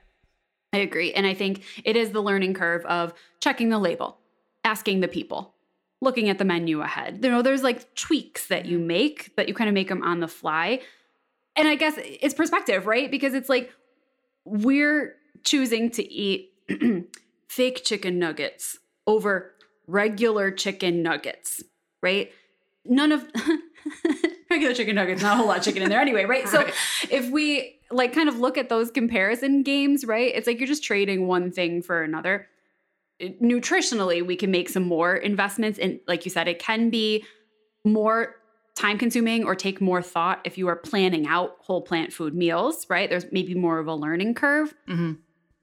I 0.74 0.78
agree. 0.80 1.14
And 1.14 1.28
I 1.28 1.34
think 1.34 1.64
it 1.84 1.96
is 1.96 2.12
the 2.12 2.22
learning 2.22 2.54
curve 2.56 2.84
of 2.86 3.14
checking 3.40 3.70
the 3.70 3.78
label, 3.80 4.18
asking 4.64 5.02
the 5.02 5.08
people, 5.08 5.54
looking 6.01 6.29
at 6.29 6.38
the 6.38 6.46
menu 6.46 6.82
ahead. 6.82 7.20
You 7.24 7.29
know, 7.29 7.41
there's 7.41 7.63
like 7.63 7.94
tweaks 7.96 8.48
that 8.48 8.65
you 8.65 8.77
mm-hmm. 8.77 8.88
make, 8.88 9.36
but 9.36 9.48
you 9.48 9.53
kind 9.53 9.68
of 9.68 9.74
make 9.74 9.89
them 9.89 10.01
on 10.03 10.20
the 10.20 10.27
fly. 10.27 10.82
And 11.56 11.68
I 11.68 11.75
guess 11.75 11.96
it's 11.98 12.34
perspective, 12.34 12.86
right? 12.86 13.12
Because 13.12 13.34
it's 13.34 13.50
like 13.50 13.74
we're 14.46 15.15
choosing 15.44 15.89
to 15.91 16.12
eat 16.12 16.53
fake 17.48 17.84
chicken 17.84 18.18
nuggets 18.20 18.77
over 19.08 19.53
regular 19.88 20.51
chicken 20.51 21.03
nuggets, 21.03 21.63
right? 22.01 22.32
None 22.86 23.12
of 23.12 23.25
regular 24.50 24.74
chicken 24.74 24.96
nuggets, 24.96 25.22
not 25.22 25.34
a 25.34 25.38
whole 25.38 25.48
lot 25.48 25.58
of 25.58 25.63
chicken 25.63 25.82
in 25.84 25.89
there 25.89 26.00
anyway, 26.00 26.25
right? 26.25 26.48
So 26.48 26.60
Right. 26.63 26.74
if 27.10 27.29
we 27.29 27.79
like 27.91 28.13
kind 28.13 28.29
of 28.29 28.39
look 28.39 28.58
at 28.58 28.70
those 28.70 28.91
comparison 28.91 29.63
games, 29.63 30.06
right? 30.06 30.32
It's 30.34 30.48
like 30.48 30.60
you're 30.60 30.68
just 30.68 30.84
trading 30.84 31.27
one 31.27 31.51
thing 31.51 31.82
for 31.82 32.03
another. 32.03 32.48
It- 33.20 33.42
Nutritionally, 33.42 34.26
we 34.26 34.36
can 34.36 34.50
make 34.52 34.70
some 34.70 34.84
more 34.84 35.16
investments. 35.16 35.78
And 35.80 36.00
like 36.08 36.26
you 36.26 36.32
said, 36.32 36.48
it 36.48 36.60
can 36.60 36.90
be 36.90 37.26
more 37.86 38.36
time 38.76 38.98
consuming 38.98 39.44
or 39.44 39.56
take 39.56 39.82
more 39.82 40.02
thought 40.02 40.40
if 40.46 40.58
you 40.58 40.68
are 40.70 40.76
planning 40.76 41.28
out 41.28 41.58
whole 41.60 41.82
plant 41.82 42.14
food 42.14 42.34
meals, 42.34 42.86
right? 42.90 43.10
There's 43.10 43.26
maybe 43.32 43.54
more 43.54 43.78
of 43.80 43.88
a 43.88 43.94
learning 43.94 44.36
curve. 44.36 44.74
Mhm. 44.88 45.18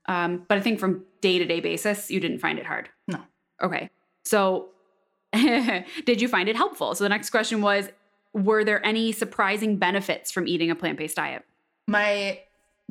Um, 0.09 0.45
but 0.49 0.59
I 0.59 0.61
think 0.61 0.79
from 0.79 1.05
day 1.21 1.39
to 1.39 1.45
day 1.47 1.61
basis, 1.61 2.11
you 2.11 2.21
didn't 2.21 2.39
find 2.41 2.59
it 2.59 2.67
hard. 2.67 2.91
No. 3.09 3.21
Okay. 3.63 3.89
So 4.25 4.69
did 5.33 6.21
you 6.21 6.29
find 6.29 6.49
it 6.49 6.57
helpful? 6.57 6.95
So 6.95 7.05
the 7.05 7.09
next 7.09 7.31
question 7.31 7.63
was 7.63 7.89
Were 8.35 8.65
there 8.65 8.85
any 8.85 9.13
surprising 9.13 9.79
benefits 9.79 10.31
from 10.31 10.47
eating 10.47 10.71
a 10.71 10.75
plant 10.75 10.99
based 10.99 11.17
diet? 11.17 11.43
My 11.89 12.41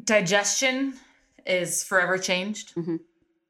digestion 0.03 0.95
is 1.45 1.83
forever 1.83 2.17
changed. 2.17 2.73
Mhm. 2.75 2.99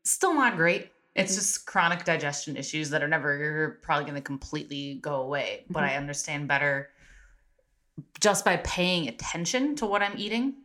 Still 0.04 0.34
not 0.34 0.58
great. 0.58 0.90
It's 1.16 1.32
Mhm. 1.32 1.36
just 1.36 1.66
chronic 1.66 2.04
digestion 2.04 2.58
issues 2.58 2.90
that 2.90 3.02
are 3.02 3.08
never 3.08 3.80
probably 3.82 4.04
going 4.04 4.16
to 4.16 4.22
completely 4.22 4.96
go 4.96 5.22
away. 5.22 5.66
But 5.70 5.84
Mhm. 5.84 5.90
I 5.90 5.96
understand 5.96 6.48
better 6.48 6.92
just 8.20 8.44
by 8.44 8.58
paying 8.58 9.08
attention 9.08 9.76
to 9.78 9.86
what 9.86 10.02
I'm 10.04 10.18
eating, 10.18 10.56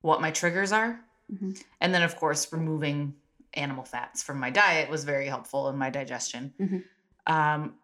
what 0.00 0.20
my 0.20 0.32
triggers 0.32 0.72
are, 0.72 1.00
Mhm. 1.32 1.62
and 1.80 1.94
then, 1.94 2.02
of 2.02 2.16
course, 2.16 2.52
removing 2.52 3.14
animal 3.54 3.84
fats 3.84 4.22
from 4.24 4.40
my 4.40 4.50
diet 4.50 4.90
was 4.90 5.04
very 5.04 5.26
helpful 5.28 5.68
in 5.68 5.76
my 5.76 5.90
digestion. 5.90 6.52
Mhm. 6.58 6.84
Um, 7.28 7.78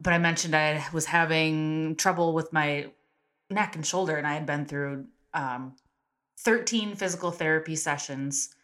but 0.00 0.12
I 0.12 0.18
mentioned 0.18 0.54
I 0.54 0.86
was 0.92 1.06
having 1.06 1.96
trouble 1.96 2.32
with 2.32 2.52
my 2.52 2.92
neck 3.50 3.74
and 3.74 3.84
shoulder, 3.84 4.16
and 4.16 4.26
I 4.26 4.34
had 4.34 4.46
been 4.46 4.66
through 4.66 5.08
um, 5.34 5.76
13 6.38 6.94
physical 6.94 7.30
therapy 7.32 7.74
sessions, 7.76 8.54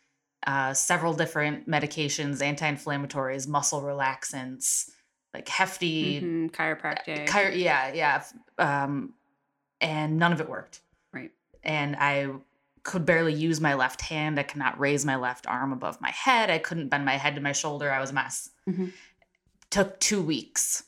uh, 0.46 0.74
several 0.74 1.14
different 1.14 1.68
medications, 1.68 2.42
anti 2.42 2.70
inflammatories, 2.70 3.46
muscle 3.48 3.82
relaxants, 3.82 4.90
like 5.34 5.48
hefty 5.48 6.20
Mhm, 6.20 6.50
Chiropractic. 6.50 7.26
Chiro- 7.28 7.56
yeah, 7.56 7.92
yeah. 7.92 8.22
Um, 8.58 9.14
and 9.80 10.18
none 10.18 10.32
of 10.32 10.40
it 10.40 10.48
worked. 10.48 10.80
Right. 11.12 11.30
And 11.62 11.96
I 11.96 12.28
could 12.82 13.06
barely 13.06 13.32
use 13.32 13.60
my 13.60 13.74
left 13.74 14.00
hand. 14.00 14.38
I 14.38 14.42
could 14.42 14.58
not 14.58 14.78
raise 14.78 15.04
my 15.04 15.16
left 15.16 15.46
arm 15.46 15.72
above 15.72 16.00
my 16.00 16.10
head. 16.10 16.50
I 16.50 16.58
couldn't 16.58 16.88
bend 16.88 17.04
my 17.04 17.16
head 17.16 17.34
to 17.36 17.40
my 17.40 17.52
shoulder. 17.52 17.90
I 17.90 18.00
was 18.00 18.10
a 18.10 18.14
mess. 18.14 18.50
Mhm. 18.68 18.92
Took 19.70 20.00
two 20.00 20.20
weeks 20.20 20.84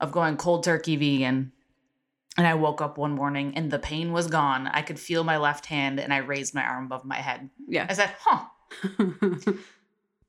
of 0.00 0.12
going 0.12 0.36
cold 0.36 0.64
turkey 0.64 0.96
vegan. 0.96 1.52
And 2.36 2.46
I 2.46 2.54
woke 2.54 2.80
up 2.80 2.98
one 2.98 3.12
morning 3.12 3.54
and 3.56 3.70
the 3.70 3.78
pain 3.80 4.12
was 4.12 4.28
gone. 4.28 4.68
I 4.68 4.82
could 4.82 4.98
feel 5.00 5.24
my 5.24 5.38
left 5.38 5.66
hand 5.66 5.98
and 5.98 6.12
I 6.12 6.18
raised 6.18 6.54
my 6.54 6.62
arm 6.62 6.84
above 6.86 7.04
my 7.04 7.16
head. 7.16 7.50
Yeah. 7.66 7.86
I 7.88 7.94
said, 7.94 8.14
huh. 8.20 8.44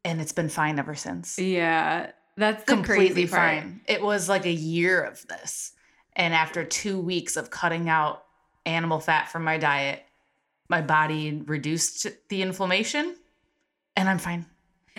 And 0.06 0.22
it's 0.22 0.32
been 0.32 0.50
fine 0.50 0.80
ever 0.80 0.96
since 0.96 1.38
yeah. 1.38 2.12
That's 2.38 2.64
completely 2.64 3.28
fine. 3.28 3.82
It 3.86 4.02
was 4.02 4.30
like 4.30 4.46
a 4.46 4.52
year 4.52 5.04
of 5.04 5.28
this. 5.28 5.74
And 6.16 6.34
after 6.34 6.64
two 6.64 7.00
weeks 7.00 7.36
of 7.36 7.50
cutting 7.50 7.90
out 7.90 8.24
animal 8.66 9.02
fat 9.02 9.30
from 9.30 9.44
my 9.44 9.58
diet, 9.58 10.04
my 10.70 10.82
body 10.82 11.44
reduced 11.46 12.08
the 12.30 12.42
inflammation 12.42 13.16
and 13.98 14.08
I'm 14.10 14.20
fine. 14.20 14.46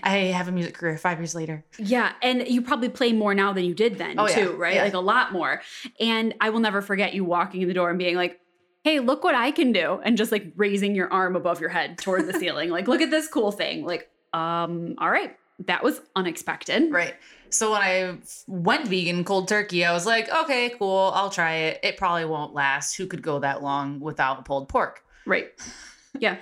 I 0.03 0.17
have 0.17 0.49
a 0.49 0.53
music 0.53 0.75
career 0.75 0.99
five 0.99 1.19
years 1.19 1.35
later. 1.35 1.65
Yeah, 1.79 2.13
and 2.23 2.47
you 2.49 2.63
probably 2.63 2.89
play 2.89 3.13
more 3.13 3.35
now 3.35 3.53
than 3.53 3.65
you 3.65 3.75
did 3.75 3.99
then 3.99 4.19
Oh, 4.19 4.29
yeah. 4.29 4.35
too, 4.35 4.53
right? 4.53 4.75
Yeah. 4.75 4.85
Like 4.85 4.95
a 4.95 4.99
lot 5.01 5.33
more. 5.33 5.61
And 5.99 6.35
I 6.41 6.51
will 6.51 6.61
never 6.61 6.83
forget 6.83 7.15
you 7.15 7.25
walking 7.25 7.63
in 7.63 7.69
the 7.69 7.75
door 7.75 7.91
and 7.91 7.99
being 7.99 8.17
like, 8.17 8.40
"Hey, 8.85 9.01
look 9.01 9.25
what 9.25 9.35
I 9.35 9.51
can 9.51 9.73
do." 9.73 10.01
And 10.05 10.17
just 10.17 10.33
like 10.33 10.53
raising 10.57 10.95
your 10.95 11.13
arm 11.13 11.37
above 11.37 11.61
your 11.61 11.71
head 11.71 11.99
toward 11.99 12.27
the 12.27 12.39
ceiling. 12.39 12.71
Like, 12.71 12.89
"Look 12.89 13.01
at 13.01 13.11
this 13.11 13.29
cool 13.29 13.53
thing." 13.53 13.85
Like, 13.85 14.11
um, 14.33 14.95
all 14.99 15.11
right. 15.11 15.37
That 15.67 15.85
was 15.85 16.01
unexpected. 16.17 16.91
Right. 16.91 17.15
So 17.51 17.73
when 17.73 17.83
I 17.83 18.17
went 18.47 18.87
vegan 18.89 19.25
cold 19.25 19.49
turkey, 19.49 19.85
I 19.85 19.93
was 19.93 20.07
like, 20.07 20.33
okay, 20.33 20.71
cool, 20.79 21.11
I'll 21.15 21.29
try 21.31 21.55
it. 21.57 21.81
It 21.83 21.97
probably 21.97 22.25
won't 22.25 22.55
last. 22.55 22.97
Who 22.97 23.07
could 23.07 23.23
go 23.23 23.41
that 23.41 23.63
long 23.63 24.01
without 24.01 24.45
pulled 24.45 24.69
pork? 24.69 25.03
Right. 25.27 25.49
Yeah. 26.19 26.39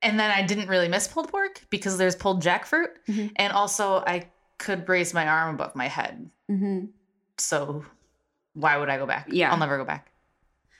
And 0.00 0.18
then 0.18 0.30
I 0.30 0.42
didn't 0.42 0.68
really 0.68 0.86
miss 0.88 1.08
pulled 1.08 1.28
pork 1.30 1.62
because 1.70 1.98
there's 1.98 2.14
pulled 2.14 2.40
jackfruit. 2.40 2.88
Mhm. 3.08 3.32
And 3.34 3.52
also, 3.52 3.96
I 4.06 4.30
could 4.58 4.88
raise 4.88 5.12
my 5.12 5.26
arm 5.26 5.56
above 5.56 5.74
my 5.74 5.88
head. 5.88 6.30
Mm-hmm. 6.50 6.86
So 7.36 7.84
why 8.54 8.76
would 8.76 8.88
I 8.88 8.96
go 8.96 9.06
back? 9.06 9.26
Yeah. 9.30 9.50
I'll 9.50 9.58
never 9.58 9.76
go 9.76 9.84
back. 9.84 10.09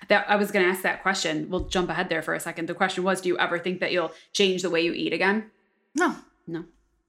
That 0.09 0.29
I 0.29 0.37
was 0.37 0.51
going 0.51 0.65
to 0.65 0.71
ask 0.71 0.83
that 0.83 1.03
question. 1.03 1.49
We'll 1.51 1.69
jump 1.69 1.91
ahead 1.91 2.09
there 2.09 2.23
for 2.23 2.35
a 2.35 2.41
second. 2.41 2.69
The 2.69 2.75
question 2.75 3.05
was, 3.05 3.21
do 3.21 3.29
you 3.29 3.39
ever 3.39 3.59
think 3.59 3.81
that 3.81 3.93
you'll 3.93 4.13
change 4.33 4.63
the 4.63 4.71
way 4.71 4.81
you 4.81 4.93
eat 4.93 5.13
again? 5.13 5.51
No. 5.95 6.17
No. 6.47 6.65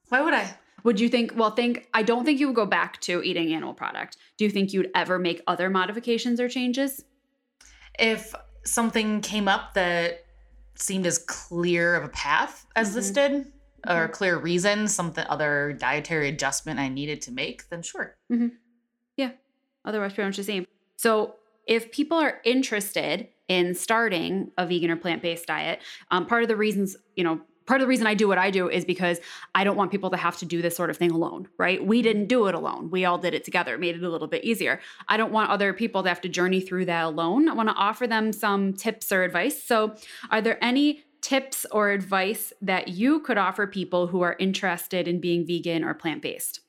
Why 0.10 0.21
would 0.21 0.33
I? 0.33 0.57
Would 0.83 1.00
you 1.00 1.10
think, 1.10 1.33
well, 1.36 1.51
think, 1.51 1.88
I 1.93 2.03
don't 2.03 2.25
think 2.25 2.39
you 2.39 2.48
would 2.48 2.55
go 2.55 2.65
back 2.65 3.00
to 3.01 3.21
eating 3.24 3.53
animal 3.53 3.74
product. 3.74 4.17
Do 4.38 4.45
you 4.45 4.51
think 4.51 4.74
you'd 4.74 4.91
ever 4.95 5.19
make 5.19 5.41
other 5.48 5.69
modifications 5.69 6.39
or 6.39 6.50
changes? 6.50 7.03
If 8.00 8.33
something 8.63 9.21
came 9.21 9.48
up 9.48 9.74
that 9.75 10.25
seemed 10.75 11.05
as 11.05 11.19
clear 11.19 11.95
of 11.95 12.03
a 12.03 12.10
path 12.10 12.65
as 12.75 12.89
mm-hmm. 12.89 12.95
this 12.95 13.12
did, 13.12 13.31
or 13.88 13.93
mm-hmm. 13.93 14.12
clear 14.13 14.38
reason, 14.38 14.88
something 14.88 15.25
other 15.27 15.74
dietary 15.79 16.29
adjustment 16.29 16.79
I 16.79 16.89
needed 16.89 17.21
to 17.24 17.31
make, 17.31 17.69
then 17.69 17.81
sure. 17.81 18.15
Mm-hmm. 18.31 18.50
Yeah. 19.17 19.31
Otherwise, 19.86 20.13
pretty 20.13 20.27
much 20.27 20.38
the 20.38 20.43
same. 20.43 20.67
So, 20.98 21.36
if 21.68 21.91
people 21.91 22.18
are 22.18 22.39
interested 22.44 23.27
in 23.48 23.75
starting 23.75 24.51
a 24.58 24.65
vegan 24.65 24.91
or 24.91 24.96
plant 24.96 25.22
based 25.22 25.48
diet, 25.48 25.82
um, 26.10 26.25
part 26.25 26.44
of 26.44 26.50
the 26.50 26.56
reasons, 26.56 26.96
you 27.15 27.24
know, 27.24 27.41
part 27.65 27.80
of 27.80 27.86
the 27.86 27.88
reason 27.88 28.08
I 28.08 28.15
do 28.15 28.27
what 28.27 28.38
I 28.38 28.50
do 28.50 28.70
is 28.70 28.86
because 28.86 29.20
I 29.56 29.63
don't 29.63 29.77
want 29.77 29.91
people 29.91 30.10
to 30.10 30.18
have 30.18 30.38
to 30.39 30.46
do 30.46 30.62
this 30.62 30.75
sort 30.75 30.89
of 30.89 30.98
thing 30.98 31.12
alone, 31.12 31.48
right? 31.58 31.86
We 31.86 32.01
didn't 32.01 32.27
do 32.27 32.48
it 32.48 32.56
alone. 32.56 32.89
We 32.89 33.06
all 33.06 33.18
did 33.18 33.34
it 33.34 33.44
together. 33.44 33.75
It 33.75 33.80
made 33.80 33.96
it 33.96 34.03
a 34.03 34.10
little 34.10 34.27
bit 34.27 34.44
easier. 34.44 34.80
I 35.08 35.18
don't 35.18 35.32
want 35.32 35.50
other 35.50 35.74
people 35.74 36.03
to 36.03 36.10
have 36.10 36.22
to 36.22 36.30
journey 36.30 36.60
through 36.60 36.86
that 36.86 37.06
alone. 37.06 37.48
I 37.48 37.53
want 37.53 37.70
to 37.70 37.75
offer 37.75 38.08
them 38.08 38.34
some 38.34 38.74
tips 38.74 39.12
or 39.12 39.24
advice. 39.24 39.63
So, 39.63 39.96
are 40.32 40.41
there 40.41 40.62
any 40.63 41.03
tips 41.22 41.65
or 41.72 41.91
advice 41.91 42.51
that 42.62 42.89
you 42.89 43.20
could 43.20 43.38
offer 43.38 43.68
people 43.68 44.08
who 44.08 44.22
are 44.22 44.36
interested 44.39 45.08
in 45.08 45.20
being 45.20 45.46
vegan 45.46 45.84
or 45.84 45.94
plant 45.94 46.22
based? 46.22 46.62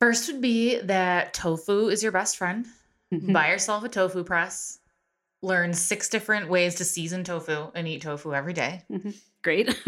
First 0.00 0.30
would 0.30 0.40
be 0.40 0.78
that 0.80 1.34
tofu 1.34 1.88
is 1.88 2.02
your 2.02 2.12
best 2.12 2.36
friend. 2.36 2.66
Buy 3.12 3.50
yourself 3.50 3.84
a 3.84 3.88
tofu 3.88 4.24
press. 4.24 4.80
Learn 5.42 5.72
six 5.74 6.08
different 6.08 6.48
ways 6.48 6.74
to 6.76 6.84
season 6.84 7.22
tofu 7.24 7.70
and 7.74 7.86
eat 7.86 8.02
tofu 8.02 8.34
every 8.34 8.52
day. 8.52 8.82
Great. 9.42 9.68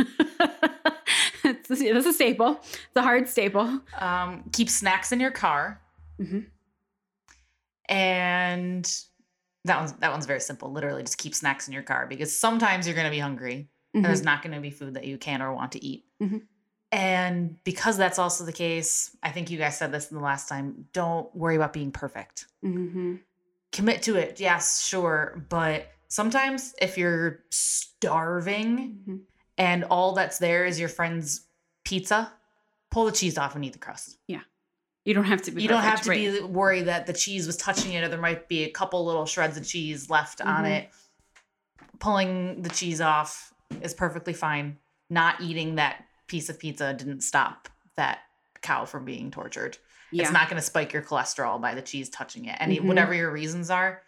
it's, 1.44 1.70
it's 1.70 2.06
a 2.06 2.12
staple. 2.12 2.58
It's 2.62 2.96
a 2.96 3.02
hard 3.02 3.28
staple. 3.28 3.80
Um, 3.98 4.44
keep 4.52 4.68
snacks 4.70 5.10
in 5.12 5.20
your 5.20 5.30
car. 5.32 5.80
Mhm. 6.20 6.46
And 7.88 8.84
that 9.64 9.78
one's 9.78 9.92
that 9.94 10.10
one's 10.12 10.26
very 10.26 10.40
simple. 10.40 10.70
Literally, 10.72 11.02
just 11.02 11.18
keep 11.18 11.34
snacks 11.34 11.66
in 11.68 11.74
your 11.74 11.82
car 11.82 12.06
because 12.06 12.36
sometimes 12.36 12.86
you're 12.86 12.94
going 12.94 13.06
to 13.06 13.10
be 13.10 13.18
hungry. 13.18 13.68
and 13.94 14.04
There's 14.04 14.22
not 14.22 14.42
going 14.42 14.54
to 14.54 14.60
be 14.60 14.70
food 14.70 14.94
that 14.94 15.06
you 15.06 15.18
can 15.18 15.42
or 15.42 15.52
want 15.54 15.72
to 15.72 15.84
eat. 15.84 16.04
Mhm. 16.22 16.42
And 16.90 17.62
because 17.64 17.96
that's 17.98 18.18
also 18.18 18.44
the 18.44 18.52
case, 18.52 19.14
I 19.22 19.30
think 19.30 19.50
you 19.50 19.58
guys 19.58 19.76
said 19.76 19.92
this 19.92 20.10
in 20.10 20.16
the 20.16 20.22
last 20.22 20.48
time. 20.48 20.86
Don't 20.92 21.34
worry 21.36 21.56
about 21.56 21.72
being 21.72 21.92
perfect. 21.92 22.46
hmm 22.62 23.16
Commit 23.72 24.02
to 24.04 24.16
it. 24.16 24.40
Yes, 24.40 24.86
sure. 24.86 25.44
But 25.50 25.88
sometimes 26.08 26.74
if 26.80 26.96
you're 26.96 27.40
starving 27.50 29.00
hmm 29.04 29.16
and 29.58 29.82
all 29.84 30.12
that's 30.12 30.38
there 30.38 30.64
is 30.66 30.78
your 30.78 30.88
friend's 30.88 31.42
pizza, 31.84 32.32
pull 32.92 33.04
the 33.06 33.12
cheese 33.12 33.36
off 33.36 33.56
and 33.56 33.64
eat 33.64 33.72
the 33.72 33.78
crust. 33.78 34.16
Yeah. 34.28 34.42
You 35.04 35.14
don't 35.14 35.24
have 35.24 35.42
to 35.42 35.50
be. 35.50 35.62
you 35.62 35.68
don't 35.68 35.82
have 35.82 36.00
to 36.02 36.10
right. 36.10 36.32
be 36.32 36.40
worried 36.42 36.82
that 36.86 37.06
the 37.06 37.12
cheese 37.12 37.44
was 37.46 37.56
touching 37.56 37.92
it 37.94 38.04
or 38.04 38.08
there 38.08 38.20
might 38.20 38.46
be 38.48 38.62
a 38.64 38.70
couple 38.70 39.04
little 39.04 39.26
shreds 39.26 39.56
of 39.56 39.66
cheese 39.66 40.08
left 40.08 40.40
on 40.40 40.62
Mhm. 40.64 40.70
it. 40.70 40.90
Pulling 41.98 42.62
the 42.62 42.68
cheese 42.70 43.00
off 43.00 43.52
is 43.82 43.94
perfectly 43.94 44.32
fine. 44.32 44.78
Not 45.10 45.40
eating 45.40 45.74
that 45.74 46.04
piece 46.28 46.48
of 46.48 46.58
pizza 46.58 46.94
didn't 46.94 47.22
stop 47.22 47.68
that 47.96 48.20
cow 48.62 48.84
from 48.84 49.04
being 49.04 49.30
tortured. 49.30 49.76
Yeah. 50.12 50.22
It's 50.22 50.32
not 50.32 50.48
going 50.48 50.60
to 50.60 50.64
spike 50.66 50.92
your 50.92 51.02
cholesterol 51.02 51.60
by 51.60 51.74
the 51.74 51.82
cheese 51.82 52.08
touching 52.08 52.44
it. 52.46 52.56
Any 52.60 52.78
Mhm. 52.78 52.84
whatever 52.86 53.12
your 53.14 53.30
reasons 53.32 53.70
are, 53.70 54.02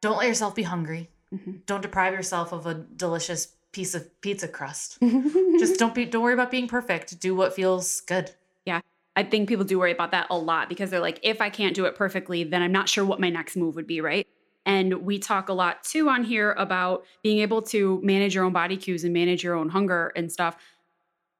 don't 0.00 0.18
let 0.18 0.28
yourself 0.28 0.54
be 0.54 0.62
hungry. 0.62 1.10
Mhm. 1.34 1.64
Don't 1.66 1.80
deprive 1.80 2.12
yourself 2.12 2.52
of 2.52 2.66
a 2.66 2.74
delicious 2.74 3.54
piece 3.72 3.94
of 3.94 4.20
pizza 4.20 4.48
crust. 4.48 4.98
Just 5.58 5.78
don't 5.78 5.94
be 5.94 6.04
don't 6.04 6.22
worry 6.22 6.34
about 6.34 6.50
being 6.50 6.66
perfect. 6.68 7.18
Do 7.20 7.34
what 7.34 7.54
feels 7.54 8.00
good. 8.02 8.30
Yeah. 8.64 8.80
I 9.16 9.22
think 9.22 9.48
people 9.48 9.64
do 9.64 9.78
worry 9.78 9.92
about 9.92 10.10
that 10.12 10.26
a 10.30 10.36
lot 10.36 10.68
because 10.68 10.90
they're 10.90 11.00
like, 11.00 11.20
if 11.22 11.40
I 11.40 11.50
can't 11.50 11.74
do 11.74 11.84
it 11.84 11.94
perfectly, 11.94 12.44
then 12.44 12.62
I'm 12.62 12.72
not 12.72 12.88
sure 12.88 13.04
what 13.04 13.20
my 13.20 13.30
next 13.30 13.56
move 13.56 13.74
would 13.76 13.86
be, 13.86 14.00
right? 14.00 14.26
And 14.66 15.02
we 15.04 15.18
talk 15.18 15.48
a 15.48 15.52
lot 15.52 15.82
too 15.84 16.08
on 16.08 16.22
here 16.24 16.52
about 16.52 17.04
being 17.22 17.38
able 17.40 17.62
to 17.62 18.00
manage 18.02 18.34
your 18.34 18.44
own 18.44 18.52
body 18.52 18.76
cues 18.76 19.04
and 19.04 19.12
manage 19.12 19.42
your 19.42 19.54
own 19.54 19.68
hunger 19.68 20.12
and 20.16 20.30
stuff 20.30 20.56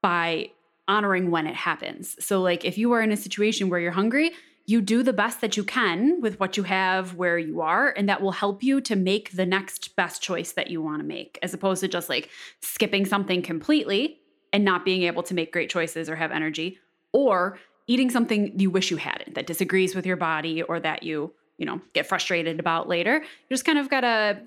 by 0.02 0.50
honoring 0.88 1.30
when 1.30 1.46
it 1.46 1.54
happens. 1.54 2.16
So, 2.24 2.40
like, 2.40 2.64
if 2.64 2.76
you 2.76 2.92
are 2.92 3.02
in 3.02 3.12
a 3.12 3.16
situation 3.16 3.68
where 3.68 3.80
you're 3.80 3.92
hungry, 3.92 4.32
you 4.66 4.80
do 4.80 5.02
the 5.02 5.12
best 5.12 5.40
that 5.40 5.56
you 5.56 5.64
can 5.64 6.20
with 6.20 6.38
what 6.38 6.56
you 6.56 6.62
have 6.62 7.14
where 7.14 7.38
you 7.38 7.60
are, 7.60 7.92
and 7.96 8.08
that 8.08 8.22
will 8.22 8.32
help 8.32 8.62
you 8.62 8.80
to 8.82 8.94
make 8.94 9.32
the 9.32 9.46
next 9.46 9.96
best 9.96 10.22
choice 10.22 10.52
that 10.52 10.70
you 10.70 10.80
want 10.80 11.00
to 11.00 11.04
make, 11.04 11.38
as 11.42 11.52
opposed 11.54 11.80
to 11.80 11.88
just 11.88 12.08
like 12.08 12.30
skipping 12.60 13.04
something 13.04 13.42
completely 13.42 14.18
and 14.52 14.64
not 14.64 14.84
being 14.84 15.02
able 15.02 15.22
to 15.24 15.34
make 15.34 15.52
great 15.52 15.70
choices 15.70 16.08
or 16.08 16.16
have 16.16 16.30
energy, 16.30 16.78
or 17.12 17.58
eating 17.86 18.10
something 18.10 18.58
you 18.58 18.70
wish 18.70 18.90
you 18.90 18.96
hadn't 18.96 19.34
that 19.34 19.46
disagrees 19.46 19.94
with 19.94 20.06
your 20.06 20.16
body 20.16 20.62
or 20.62 20.78
that 20.78 21.02
you, 21.02 21.32
you 21.58 21.66
know, 21.66 21.80
get 21.92 22.06
frustrated 22.06 22.60
about 22.60 22.88
later. 22.88 23.18
You 23.18 23.48
just 23.48 23.64
kind 23.64 23.78
of 23.78 23.88
gotta 23.88 24.40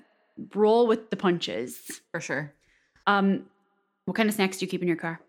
roll 0.54 0.86
with 0.86 1.10
the 1.10 1.16
punches. 1.16 2.00
For 2.12 2.20
sure. 2.20 2.54
Um, 3.06 3.44
what 4.06 4.16
kind 4.16 4.28
of 4.28 4.34
snacks 4.34 4.58
do 4.58 4.64
you 4.64 4.70
keep 4.70 4.80
in 4.80 4.88
your 4.88 4.96
car? 4.96 5.20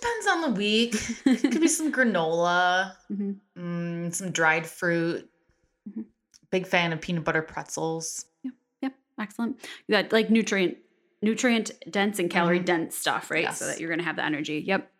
Depends 0.00 0.26
on 0.26 0.40
the 0.42 0.50
week. 0.58 0.92
Could 1.24 1.60
be 1.60 1.68
some 1.68 1.92
granola, 1.96 2.92
Mhm. 3.12 3.36
mm, 3.58 4.14
some 4.14 4.30
dried 4.30 4.66
fruit. 4.66 5.28
Mhm. 5.88 6.04
Big 6.50 6.66
fan 6.66 6.92
of 6.92 7.00
peanut 7.00 7.24
butter 7.24 7.42
pretzels. 7.42 8.26
Yep, 8.80 8.94
excellent. 9.18 9.60
That 9.88 10.12
like 10.12 10.30
nutrient 10.30 10.78
nutrient 11.20 11.70
dense 11.90 12.18
and 12.18 12.28
calorie 12.30 12.58
dense 12.58 12.96
stuff, 12.96 13.30
right? 13.30 13.52
So 13.54 13.66
that 13.66 13.78
you're 13.80 13.90
gonna 13.90 14.02
have 14.02 14.16
the 14.16 14.24
energy. 14.24 14.62
Yep. 14.66 14.90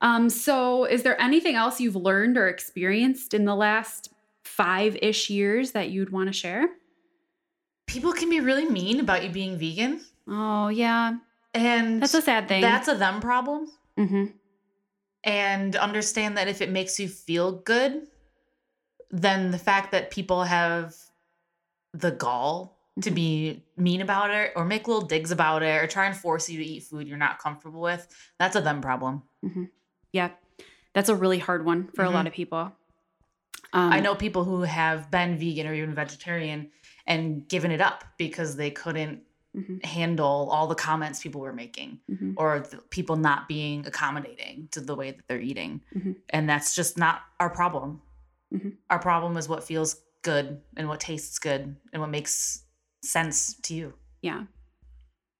Um, 0.00 0.28
so 0.28 0.84
is 0.84 1.02
there 1.02 1.20
anything 1.20 1.54
else 1.56 1.80
you've 1.80 1.96
learned 1.96 2.36
or 2.36 2.46
experienced 2.48 3.32
in 3.34 3.44
the 3.44 3.54
last 3.56 4.12
five-ish 4.44 5.30
years 5.30 5.72
that 5.72 5.90
you'd 5.90 6.10
want 6.10 6.28
to 6.28 6.32
share? 6.32 6.68
People 7.86 8.12
can 8.12 8.28
be 8.30 8.40
really 8.40 8.68
mean 8.68 9.00
about 9.00 9.24
you 9.24 9.30
being 9.30 9.58
vegan, 9.58 10.04
Oh 10.28 10.68
yeah. 10.68 11.16
and 11.54 12.02
That's 12.02 12.14
a 12.14 12.22
sad 12.22 12.48
thing. 12.48 12.60
that's 12.62 12.88
a 12.88 12.94
them 12.94 13.20
problem. 13.20 13.68
Mm-hmm. 13.98 14.26
and 15.24 15.76
understand 15.76 16.36
that 16.36 16.48
if 16.48 16.60
it 16.60 16.70
makes 16.70 16.98
you 16.98 17.08
feel 17.08 17.52
good, 17.52 18.06
then 19.10 19.50
the 19.50 19.58
fact 19.58 19.92
that 19.92 20.10
people 20.10 20.44
have 20.44 20.94
the 21.92 22.10
gall 22.10 22.78
to 23.00 23.10
Mhm. 23.10 23.14
be 23.14 23.62
mean 23.76 24.00
about 24.00 24.30
it 24.30 24.52
or 24.56 24.64
make 24.64 24.86
little 24.86 25.02
digs 25.06 25.30
about 25.30 25.62
it 25.62 25.82
or 25.82 25.86
try 25.86 26.06
and 26.06 26.16
force 26.16 26.48
you 26.48 26.58
to 26.58 26.64
eat 26.64 26.82
food 26.84 27.06
you're 27.08 27.16
not 27.16 27.38
comfortable 27.38 27.80
with, 27.80 28.06
that's 28.38 28.56
a 28.56 28.60
them 28.60 28.80
problem. 28.80 29.22
Yeah. 30.12 30.30
That's 30.94 31.08
a 31.08 31.14
really 31.16 31.38
hard 31.40 31.64
one 31.64 31.88
for 31.94 32.04
a 32.04 32.10
lot 32.10 32.24
Mhm. 32.24 32.28
of 32.28 32.32
people. 32.34 32.72
Um, 33.72 33.92
I 33.92 33.98
know 34.00 34.14
people 34.14 34.44
who 34.44 34.62
have 34.62 35.10
been 35.10 35.36
vegan 35.36 35.66
or 35.66 35.74
even 35.74 35.94
vegetarian 35.94 36.70
and 37.06 37.48
given 37.48 37.72
it 37.72 37.80
up 37.80 38.04
because 38.16 38.54
they 38.56 38.70
couldn't 38.70 39.22
Mhm. 39.56 39.84
handle 39.84 40.48
all 40.50 40.66
the 40.66 40.74
comments 40.74 41.22
people 41.22 41.40
were 41.40 41.52
making 41.52 42.00
Mhm. 42.10 42.34
or 42.36 42.60
the 42.60 42.78
people 42.90 43.16
not 43.16 43.46
being 43.48 43.86
accommodating 43.86 44.68
to 44.72 44.80
the 44.80 44.94
way 44.96 45.12
that 45.12 45.26
they're 45.28 45.40
eating. 45.40 45.80
Mhm. 45.94 46.16
And 46.30 46.48
that's 46.48 46.74
just 46.74 46.98
not 46.98 47.22
our 47.38 47.50
problem. 47.50 48.02
Mhm. 48.52 48.76
Our 48.90 48.98
problem 48.98 49.36
is 49.36 49.48
what 49.48 49.62
feels 49.62 50.02
good 50.22 50.60
and 50.76 50.88
what 50.88 51.00
tastes 51.00 51.38
good 51.38 51.76
and 51.92 52.00
what 52.02 52.10
makes 52.10 52.64
sense 53.02 53.54
to 53.62 53.74
you. 53.74 53.94
Yeah. 54.22 54.44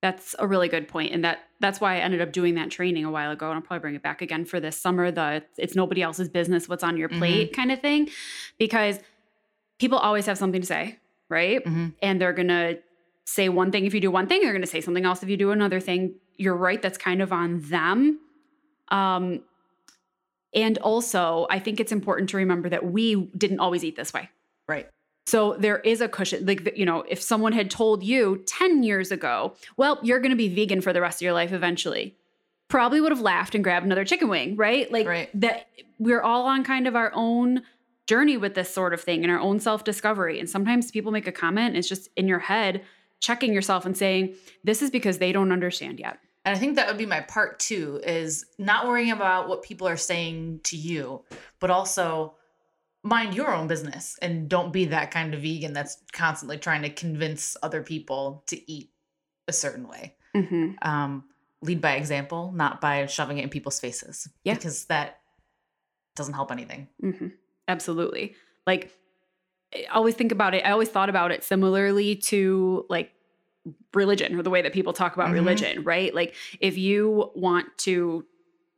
That's 0.03 0.35
a 0.39 0.47
really 0.47 0.69
good. 0.69 0.87
And 0.95 1.25
that 1.25 1.39
that's 1.61 1.81
why 1.81 1.95
I 1.97 2.01
ended 2.01 2.21
up 2.21 2.31
doing 2.31 2.55
that 2.57 2.71
training 2.71 3.05
a 3.07 3.11
while 3.11 3.31
ago. 3.31 3.47
And 3.49 3.55
I'll 3.57 3.63
probably 3.63 3.81
bring 3.81 3.95
it 3.95 4.03
back 4.03 4.21
again 4.21 4.45
for 4.45 4.61
this 4.61 4.77
summer, 4.79 5.11
the 5.11 5.43
it's 5.57 5.75
nobody 5.75 6.03
else's 6.03 6.29
business 6.29 6.69
what's 6.69 6.85
on 6.85 6.97
your 6.99 7.09
Mhm. 7.09 7.19
plate 7.19 7.53
kind 7.57 7.73
of 7.73 7.81
thing. 7.81 8.11
Because 8.59 9.01
people 9.79 9.97
always 9.99 10.27
have 10.27 10.37
something 10.37 10.61
to 10.61 10.67
say, 10.67 10.99
right? 11.31 11.65
Mhm. 11.65 11.95
And 12.03 12.21
they're 12.21 12.35
gonna 12.35 12.77
say 13.25 13.49
one 13.49 13.71
thing 13.71 13.87
if 13.87 13.95
you 13.95 14.01
do 14.01 14.11
one 14.11 14.27
thing, 14.27 14.43
they're 14.43 14.53
gonna 14.53 14.67
say 14.67 14.81
something 14.81 15.05
else 15.05 15.23
if 15.23 15.29
you 15.29 15.37
do 15.37 15.51
another 15.51 15.81
thing. 15.81 16.15
You're 16.37 16.57
right, 16.57 16.81
that's 16.81 16.99
kind 16.99 17.23
of 17.23 17.33
on 17.33 17.61
them. 17.63 18.21
Um 18.89 19.41
and 20.55 20.79
also 20.79 21.47
I 21.51 21.59
think 21.59 21.81
it's 21.81 21.93
important 21.93 22.31
to 22.31 22.37
remember 22.37 22.69
that 22.69 22.85
we 22.85 23.27
didn't 23.37 23.61
always 23.61 23.85
eat 23.85 23.97
this 23.97 24.13
way. 24.13 24.29
Right. 24.69 24.89
So 25.27 25.57
there 25.59 25.79
is 25.79 26.01
a 26.03 26.09
cushion. 26.09 26.45
Like, 26.45 26.77
you 26.77 26.85
know, 26.85 27.03
if 27.09 27.21
someone 27.21 27.53
had 27.53 27.71
told 27.71 28.03
you 28.03 28.43
10 28.47 28.83
years 28.83 29.11
ago, 29.11 29.55
well, 29.79 29.99
you're 30.03 30.21
going 30.21 30.31
to 30.31 30.37
be 30.37 30.49
vegan 30.55 30.83
for 30.83 30.93
the 30.93 31.01
rest 31.01 31.19
of 31.19 31.23
your 31.23 31.33
life 31.33 31.51
eventually, 31.51 32.15
probably 32.69 33.01
would 33.01 33.11
have 33.11 33.23
laughed 33.23 33.55
and 33.55 33.65
grabbed 33.65 33.87
another 33.87 34.05
chicken 34.05 34.29
wing, 34.29 34.55
right? 34.55 34.93
Like, 34.93 35.07
Right. 35.07 35.31
that 35.41 35.69
we're 35.99 36.21
all 36.21 36.45
on 36.45 36.63
kind 36.63 36.87
of 36.87 36.95
our 36.95 37.11
own 37.15 37.63
journey 38.07 38.37
with 38.37 38.55
this 38.55 38.73
sort 38.73 38.93
of 38.93 39.01
thing 39.01 39.23
and 39.25 39.33
our 39.33 39.41
own 39.41 39.61
self 39.61 39.83
discovery. 39.83 40.39
And 40.39 40.49
sometimes 40.49 40.91
people 40.91 41.11
make 41.11 41.27
a 41.27 41.33
comment, 41.33 41.75
it's 41.75 41.89
just 41.89 42.11
in 42.17 42.29
your 42.29 42.41
head, 42.41 42.83
checking 43.21 43.53
yourself 43.53 43.87
and 43.87 43.97
saying, 43.97 44.35
this 44.63 44.83
is 44.83 44.91
because 44.91 45.19
they 45.19 45.33
don't 45.33 45.53
understand 45.53 45.99
yet. 45.99 46.19
And 46.45 46.55
I 46.55 46.59
think 46.59 46.77
that 46.77 46.87
would 46.89 46.99
be 46.99 47.07
my 47.07 47.21
part 47.21 47.59
two 47.59 48.01
is 48.05 48.45
not 48.59 48.87
worrying 48.87 49.11
about 49.11 49.49
what 49.49 49.63
people 49.63 49.89
are 49.89 49.97
saying 49.97 50.61
to 50.65 50.77
you, 50.77 51.25
but 51.59 51.71
also 51.71 52.35
mind 53.03 53.35
your 53.35 53.55
own 53.55 53.67
business 53.67 54.19
and 54.21 54.49
don't 54.49 54.73
be 54.73 54.87
that 54.87 55.11
kind 55.11 55.35
of 55.35 55.43
vegan 55.43 55.73
that's 55.73 55.99
constantly 56.13 56.59
trying 56.59 56.83
to 56.83 56.91
convince 56.91 57.57
other 57.63 57.83
people 57.83 58.43
to 58.49 58.71
eat 58.71 58.91
a 59.49 59.53
certain 59.53 59.89
way. 59.89 60.17
Mm-hmm. 60.35 60.73
Um, 60.83 61.25
lead 61.63 61.81
by 61.81 61.95
example, 61.95 62.53
not 62.55 62.81
by 62.81 63.07
shoving 63.07 63.39
it 63.39 63.45
in 63.45 63.49
people's 63.51 63.81
faces. 63.81 64.29
Yeah. 64.43 64.55
Because 64.55 64.87
that 64.87 65.21
doesn't 66.17 66.35
help 66.35 66.53
anything. 66.53 66.89
hmm 67.01 67.29
Absolutely. 67.67 68.35
Like, 68.67 68.91
always 69.93 70.15
think 70.15 70.33
about 70.33 70.55
it. 70.55 70.65
I 70.65 70.71
always 70.71 70.89
thought 70.89 71.09
about 71.09 71.31
it 71.33 71.45
similarly 71.45 72.17
to 72.17 72.87
like 72.89 73.13
religion 73.95 74.39
or 74.39 74.43
the 74.43 74.51
way 74.51 74.63
that 74.63 74.73
people 74.73 74.93
talk 74.93 75.15
about 75.15 75.31
Mhm. 75.31 75.35
religion, 75.35 75.85
right? 75.85 76.15
Like, 76.15 76.35
if 76.61 76.77
you 76.77 77.31
want 77.35 77.67
to, 77.79 78.25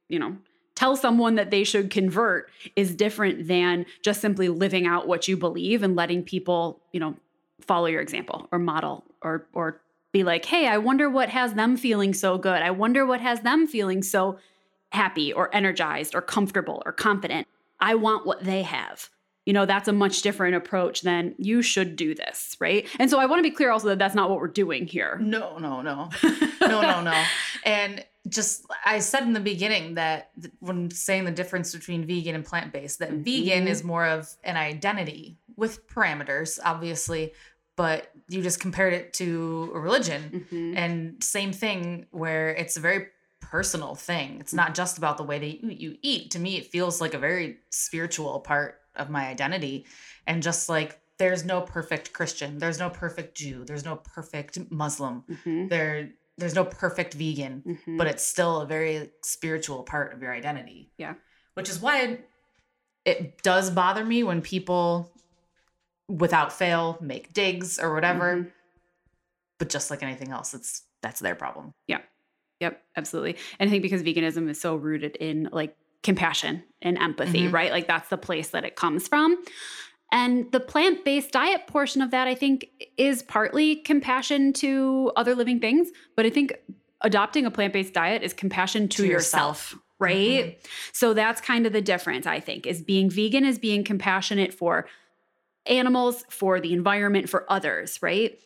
you 0.09 0.19
know, 0.19 0.37
tell 0.75 0.95
someone 0.95 1.35
that 1.37 1.51
they 1.51 1.65
should 1.65 1.91
convert 1.91 2.51
is 2.77 2.95
different 2.95 3.49
than 3.49 3.87
just 4.03 4.21
simply 4.21 4.49
living 4.49 4.87
out 4.87 5.09
what 5.09 5.27
you 5.27 5.37
believe 5.37 5.83
and 5.83 5.97
letting 5.97 6.23
people, 6.23 6.81
you 6.93 7.01
know, 7.01 7.17
follow 7.61 7.87
your 7.87 8.01
example 8.01 8.49
or 8.53 8.59
model 8.59 9.05
or 9.23 9.47
or 9.53 9.81
be 10.13 10.23
like, 10.23 10.45
"Hey, 10.45 10.69
I 10.69 10.79
wonder 10.79 11.11
what 11.11 11.31
has 11.31 11.55
them 11.55 11.77
feeling 11.77 12.15
so 12.15 12.39
good. 12.39 12.63
I 12.63 12.71
wonder 12.71 13.05
what 13.05 13.21
has 13.21 13.41
them 13.41 13.67
feeling 13.67 14.03
so 14.03 14.39
happy 14.93 15.33
or 15.33 15.55
energized 15.55 16.15
or 16.15 16.23
comfortable 16.23 16.83
or 16.87 16.93
confident. 16.93 17.47
I 17.81 17.95
want 17.97 18.25
what 18.27 18.45
they 18.45 18.63
have." 18.63 19.11
You 19.47 19.53
know, 19.53 19.65
that's 19.65 19.87
a 19.89 19.93
much 19.93 20.23
different 20.23 20.57
approach 20.57 21.03
than 21.03 21.35
you 21.39 21.63
should 21.63 21.95
do 21.97 22.15
this, 22.15 22.57
right? 22.61 22.87
And 22.99 23.09
so 23.09 23.19
I 23.21 23.27
want 23.27 23.39
to 23.39 23.43
be 23.45 23.53
clear 23.55 23.71
also 23.71 23.89
that 23.89 23.99
that's 23.99 24.15
not 24.15 24.29
what 24.29 24.41
we're 24.41 24.49
doing 24.49 24.87
here. 24.89 25.19
No, 25.23 25.57
no, 25.59 25.81
no. 25.83 26.11
no, 26.61 26.83
no, 26.83 27.01
no. 27.01 27.25
And 27.65 28.05
just, 28.29 28.67
I 28.85 28.99
said 28.99 29.23
in 29.23 29.35
the 29.35 29.41
beginning 29.41 29.95
that 29.95 30.31
when 30.59 30.91
saying 30.91 31.27
the 31.27 31.31
difference 31.31 31.73
between 31.73 32.05
vegan 32.07 32.35
and 32.35 32.45
plant 32.45 32.73
based, 32.73 32.99
that 32.99 33.13
vegan 33.13 33.67
Mhm. 33.67 33.71
is 33.71 33.85
more 33.85 34.05
of 34.05 34.29
an 34.43 34.57
identity 34.57 35.39
with 35.57 35.87
parameters, 35.87 36.59
obviously, 36.65 37.33
but 37.77 38.11
you 38.29 38.43
just 38.43 38.59
compared 38.59 38.95
it 38.95 39.13
to 39.15 39.71
a 39.75 39.79
religion. 39.79 40.45
Mhm. 40.51 40.77
And 40.77 41.23
same 41.23 41.53
thing 41.53 42.07
where 42.11 42.49
it's 42.49 42.77
a 42.77 42.81
very 42.81 43.07
personal 43.41 43.95
thing. 43.95 44.39
It's 44.41 44.53
not 44.53 44.75
just 44.75 44.99
about 44.99 45.19
the 45.19 45.23
way 45.23 45.39
that 45.39 45.47
you, 45.63 45.71
you 45.71 45.99
eat. 46.03 46.33
To 46.33 46.41
me, 46.41 46.57
it 46.57 46.67
feels 46.67 47.01
like 47.01 47.15
a 47.15 47.19
very 47.19 47.59
spiritual 47.71 48.41
part 48.41 48.81
of 48.97 49.11
my 49.11 49.27
identity. 49.29 49.87
And 50.27 50.43
just 50.43 50.69
like, 50.69 51.01
there's 51.19 51.45
no 51.45 51.63
perfect 51.63 52.13
Christian, 52.13 52.59
there's 52.59 52.79
no 52.79 52.91
perfect 52.91 53.37
Jew, 53.37 53.65
there's 53.65 53.85
no 53.85 53.97
perfect 53.97 54.59
Muslim 54.71 55.25
Mhm. 55.29 55.69
there 55.71 56.11
there's 56.39 56.55
no 56.55 56.67
perfect 56.67 57.15
vegan 57.15 57.63
Mhm. 57.67 57.97
but 57.97 58.07
it's 58.07 58.23
still 58.23 58.61
a 58.61 58.67
very 58.67 59.11
spiritual 59.23 59.83
part 59.85 60.13
of 60.13 60.21
your 60.21 60.35
identity 60.35 60.91
Yeah. 60.99 61.15
which 61.55 61.71
is 61.71 61.81
why 61.81 62.03
it, 62.03 62.29
it 63.07 63.43
does 63.43 63.71
bother 63.71 64.05
me 64.05 64.23
when 64.23 64.43
people 64.43 65.11
without 66.09 66.53
fail 66.53 66.99
make 67.01 67.33
digs 67.33 67.79
or 67.79 67.95
whatever 67.95 68.37
Mhm. 68.37 68.53
but 69.59 69.71
just 69.71 69.91
like 69.91 70.03
anything 70.03 70.31
else 70.31 70.53
it's 70.53 70.83
that's 71.01 71.21
their 71.21 71.35
problem 71.35 71.73
yeah 71.87 72.01
Yep, 72.61 72.83
absolutely. 72.97 73.37
And 73.59 73.69
I 73.69 73.71
think 73.71 73.83
because 73.83 74.03
veganism 74.03 74.49
is 74.49 74.59
so 74.59 74.77
rooted 74.77 75.17
in 75.17 75.51
like 75.53 75.77
compassion 76.07 76.63
and 76.81 76.97
empathy, 76.99 77.43
Mhm. 77.49 77.53
right? 77.53 77.71
Like 77.71 77.87
that's 77.87 78.09
the 78.09 78.17
place 78.17 78.49
that 78.51 78.65
it 78.65 78.77
comes 78.77 79.07
from. 79.09 79.37
And 80.13 80.51
the 80.53 80.61
plant 80.61 81.05
based 81.05 81.33
diet 81.33 81.67
portion 81.67 82.01
of 82.01 82.13
that, 82.13 82.27
I 82.29 82.35
think, 82.35 82.69
is 82.97 83.23
partly 83.25 83.77
compassion 83.77 84.53
to 84.55 85.13
other 85.17 85.35
living 85.35 85.59
things. 85.61 85.91
But 86.15 86.25
I 86.25 86.31
think 86.31 86.55
adopting 87.03 87.45
a 87.45 87.51
plant 87.51 87.73
based 87.73 87.93
diet 87.93 88.23
is 88.23 88.33
compassion 88.33 88.89
to, 88.89 89.03
To 89.03 89.07
yourself, 89.09 89.73
yourself. 89.73 89.83
right? 89.99 90.59
So 90.93 91.13
that's 91.13 91.41
kind 91.41 91.67
of 91.67 91.73
the 91.73 91.83
difference, 91.83 92.25
I 92.27 92.39
think, 92.41 92.67
is 92.67 92.81
being 92.83 93.11
vegan 93.11 93.45
is 93.45 93.59
being 93.59 93.83
compassionate 93.85 94.55
for 94.55 94.87
animals, 95.67 96.25
for 96.31 96.61
the 96.61 96.73
environment, 96.73 97.29
for 97.29 97.45
others, 97.53 97.99
right? 98.01 98.39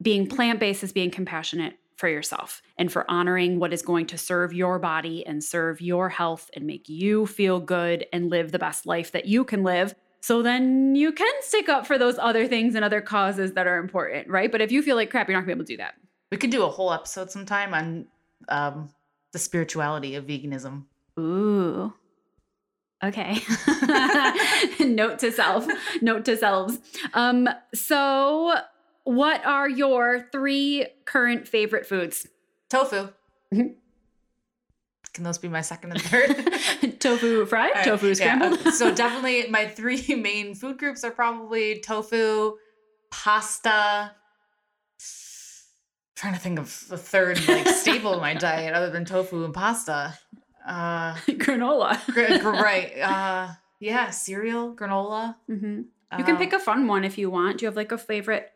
Being 0.00 0.28
plant 0.28 0.60
based 0.60 0.84
is 0.84 0.92
being 0.92 1.10
compassionate 1.10 1.74
for 1.98 2.08
yourself 2.08 2.62
and 2.78 2.90
for 2.90 3.08
honoring 3.10 3.58
what 3.58 3.72
is 3.72 3.82
going 3.82 4.06
to 4.06 4.16
serve 4.16 4.52
your 4.52 4.78
body 4.78 5.26
and 5.26 5.42
serve 5.42 5.80
your 5.80 6.08
health 6.08 6.50
and 6.54 6.64
make 6.66 6.88
you 6.88 7.26
feel 7.26 7.60
good 7.60 8.06
and 8.12 8.30
live 8.30 8.52
the 8.52 8.58
best 8.58 8.86
life 8.86 9.12
that 9.12 9.26
you 9.26 9.44
can 9.44 9.62
live. 9.62 9.94
So 10.20 10.42
then 10.42 10.94
you 10.94 11.12
can 11.12 11.32
stick 11.40 11.68
up 11.68 11.86
for 11.86 11.98
those 11.98 12.18
other 12.18 12.46
things 12.48 12.74
and 12.74 12.84
other 12.84 13.00
causes 13.00 13.52
that 13.52 13.66
are 13.66 13.78
important, 13.78 14.28
right? 14.28 14.50
But 14.50 14.60
if 14.60 14.72
you 14.72 14.82
feel 14.82 14.96
like 14.96 15.10
crap, 15.10 15.28
you're 15.28 15.36
not 15.36 15.42
gonna 15.42 15.54
be 15.54 15.58
able 15.58 15.66
to 15.66 15.72
do 15.74 15.76
that. 15.78 15.94
we 16.30 16.38
could 16.38 16.50
do 16.50 16.64
a 16.64 16.68
whole 16.68 16.92
episode 16.92 17.30
sometime 17.30 17.74
on 17.74 18.06
um, 18.48 18.88
the 19.32 19.38
spirituality 19.38 20.14
of 20.14 20.24
veganism 20.26 20.84
Ooh. 21.18 21.92
Okay. 23.02 23.40
Note 24.80 25.18
to 25.20 25.30
self. 25.30 25.66
Note 26.00 26.24
to 26.24 26.36
selves. 26.36 26.78
Um, 27.14 27.48
so 27.74 28.54
what 29.14 29.44
are 29.46 29.68
your 29.68 30.28
three 30.32 30.86
current 31.04 31.48
favorite 31.48 31.86
foods? 31.86 32.26
tofu 32.68 33.08
Mhm. 33.52 33.74
can 35.14 35.24
those 35.24 35.38
be 35.38 35.48
my 35.48 35.62
second 35.62 35.92
and 35.92 36.02
third 36.02 37.00
tofu 37.00 37.46
fried, 37.46 37.72
right, 37.74 37.84
tofu 37.84 38.14
scrambled. 38.14 38.66
uh, 38.66 38.70
so 38.80 38.94
definitely 39.04 39.48
my 39.50 39.66
three 39.66 40.14
main 40.14 40.54
food 40.54 40.78
groups 40.78 41.02
are 41.04 41.10
probably 41.10 41.80
tofu, 41.80 42.56
pasta. 43.10 44.12
trying 46.14 46.34
to 46.34 46.40
think 46.40 46.58
of 46.58 46.84
the 46.88 46.98
third 46.98 47.38
like 47.48 47.66
staple 47.68 48.12
in 48.14 48.20
my 48.20 48.34
diet 48.34 48.74
other 48.74 48.90
than 48.90 49.04
tofu 49.04 49.44
and 49.44 49.54
pasta. 49.54 50.18
Uh, 50.66 51.14
granola. 51.40 51.96
gr- 52.12 52.48
right. 52.50 52.98
Uh, 53.00 53.48
yeah, 53.80 54.10
cereal, 54.10 54.74
granola. 54.74 55.36
hmm 55.46 55.82
You 56.18 56.24
can 56.24 56.34
Uh, 56.36 56.38
pick 56.38 56.52
a 56.52 56.58
fun 56.58 56.86
one 56.86 57.04
if 57.04 57.16
you 57.16 57.30
want. 57.30 57.58
Do 57.58 57.62
you 57.64 57.66
have 57.68 57.76
like 57.76 57.92
a 57.92 57.98
favorite, 57.98 58.50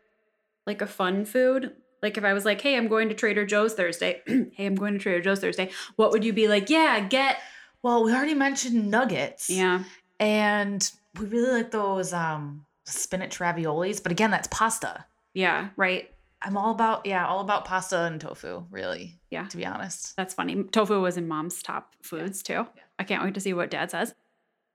like 0.65 0.81
a 0.81 0.87
fun 0.87 1.25
food? 1.25 1.73
Like 2.01 2.17
if 2.17 2.23
I 2.25 2.33
was 2.33 2.43
like, 2.45 2.61
hey, 2.61 2.75
I'm 2.75 2.89
going 2.89 3.09
to 3.09 3.15
Trader 3.15 3.45
Joe's 3.45 3.73
Thursday. 3.73 4.21
hey, 4.27 4.65
I'm 4.65 4.75
going 4.75 4.93
to 4.93 4.99
Trader 4.99 5.21
Joe's 5.21 5.39
Thursday. 5.39 5.71
What 5.95 6.11
would 6.11 6.25
you 6.25 6.33
be 6.33 6.47
like? 6.47 6.69
Yeah, 6.69 6.99
get. 6.99 7.37
Well, 7.81 8.03
we 8.03 8.13
already 8.13 8.33
mentioned 8.33 8.91
nuggets. 8.91 9.49
Yeah. 9.49 9.83
And 10.19 10.89
we 11.19 11.25
really 11.25 11.51
like 11.51 11.71
those 11.71 12.13
um 12.13 12.65
spinach 12.85 13.39
raviolis, 13.39 14.03
but 14.03 14.11
again, 14.11 14.31
that's 14.31 14.47
pasta. 14.51 15.05
Yeah. 15.33 15.69
Right. 15.77 16.09
I'm 16.41 16.57
all 16.57 16.71
about 16.71 17.05
yeah, 17.05 17.25
all 17.25 17.39
about 17.39 17.63
pasta 17.63 18.01
and 18.01 18.19
tofu, 18.19 18.65
really. 18.69 19.19
Yeah. 19.31 19.47
To 19.47 19.57
be 19.57 19.65
honest. 19.65 20.15
That's 20.17 20.33
funny. 20.33 20.63
Tofu 20.63 20.99
was 20.99 21.15
in 21.15 21.27
mom's 21.27 21.63
top 21.63 21.95
foods 22.01 22.43
too. 22.43 22.53
Yeah. 22.53 22.83
I 22.99 23.05
can't 23.05 23.23
wait 23.23 23.33
to 23.35 23.39
see 23.39 23.53
what 23.53 23.71
dad 23.71 23.91
says. 23.91 24.13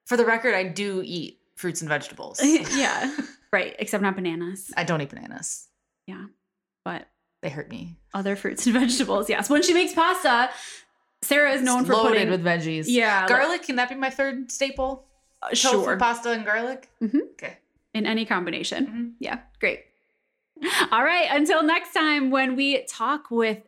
For 0.07 0.17
the 0.17 0.25
record, 0.25 0.55
I 0.55 0.65
do 0.65 1.03
eat 1.05 1.41
fruits 1.57 1.83
and 1.83 1.89
vegetables. 1.89 2.41
yeah. 2.75 3.15
Right. 3.51 3.75
Except 3.79 4.03
not 4.03 4.15
bananas. 4.15 4.71
I 4.77 4.85
don't 4.85 5.01
eat 5.01 5.09
bananas. 5.09 5.69
Yeah. 6.09 6.25
But 6.85 7.07
They 7.43 7.51
hurt 7.51 7.69
me. 7.71 7.97
other 8.15 8.35
fruits 8.35 8.67
and 8.67 8.75
vegetables, 8.81 9.29
yes. 9.29 9.49
When 9.51 9.63
she 9.63 9.75
makes 9.75 9.93
pasta, 9.93 10.51
Sarah 11.23 11.53
is 11.53 11.63
known 11.63 11.81
It's 11.81 11.89
for 11.89 11.95
loaded 11.95 12.13
putting 12.13 12.31
with 12.31 12.43
veggies. 12.45 12.85
Yeah. 12.89 13.21
like- 13.21 13.29
Garlic, 13.29 13.63
can 13.63 13.77
that 13.77 13.89
be 13.91 13.95
my 13.95 14.11
third 14.11 14.51
staple? 14.51 15.05
uh, 15.43 15.51
Tofu, 15.51 15.85
sure. 15.85 15.97
pasta, 15.99 16.33
and 16.33 16.45
garlic? 16.45 16.89
Mhm. 17.01 17.21
Okay. 17.33 17.59
In 17.95 18.07
any 18.07 18.25
combination. 18.25 18.87
Mhm. 18.87 19.13
Yeah. 19.21 19.41
Great. 19.61 19.85
All 20.91 21.05
right. 21.05 21.29
Until 21.31 21.63
next 21.63 21.93
time, 21.93 22.31
when 22.31 22.57
we 22.57 22.83
talk 22.87 23.31
with 23.31 23.59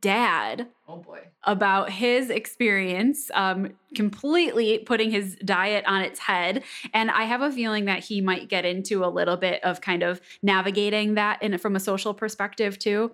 dad 0.00 0.68
Oh 0.92 0.98
boy. 0.98 1.20
about 1.44 1.90
his 1.90 2.28
experience 2.28 3.30
um, 3.34 3.72
completely 3.94 4.78
putting 4.78 5.10
his 5.10 5.36
diet 5.44 5.84
on 5.86 6.02
its 6.02 6.20
head. 6.20 6.64
And 6.92 7.10
I 7.10 7.24
have 7.24 7.40
a 7.40 7.50
feeling 7.50 7.86
that 7.86 8.04
he 8.04 8.20
might 8.20 8.48
get 8.48 8.64
into 8.64 9.04
a 9.04 9.08
little 9.08 9.36
bit 9.36 9.62
of 9.64 9.80
kind 9.80 10.02
of 10.02 10.20
navigating 10.42 11.14
that 11.14 11.42
in, 11.42 11.56
from 11.58 11.76
a 11.76 11.80
social 11.80 12.12
perspective, 12.12 12.78
too. 12.78 13.12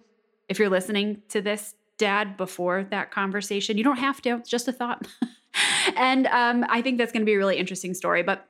If 0.48 0.58
you're 0.58 0.68
listening 0.68 1.22
to 1.28 1.40
this, 1.40 1.74
dad, 1.98 2.36
before 2.36 2.84
that 2.90 3.10
conversation, 3.10 3.76
you 3.76 3.84
don't 3.84 3.98
have 3.98 4.22
to, 4.22 4.30
it's 4.36 4.48
just 4.48 4.68
a 4.68 4.72
thought. 4.72 5.06
and 5.96 6.26
um, 6.28 6.64
I 6.68 6.80
think 6.80 6.98
that's 6.98 7.12
going 7.12 7.22
to 7.22 7.26
be 7.26 7.34
a 7.34 7.38
really 7.38 7.58
interesting 7.58 7.92
story. 7.92 8.22
But 8.22 8.46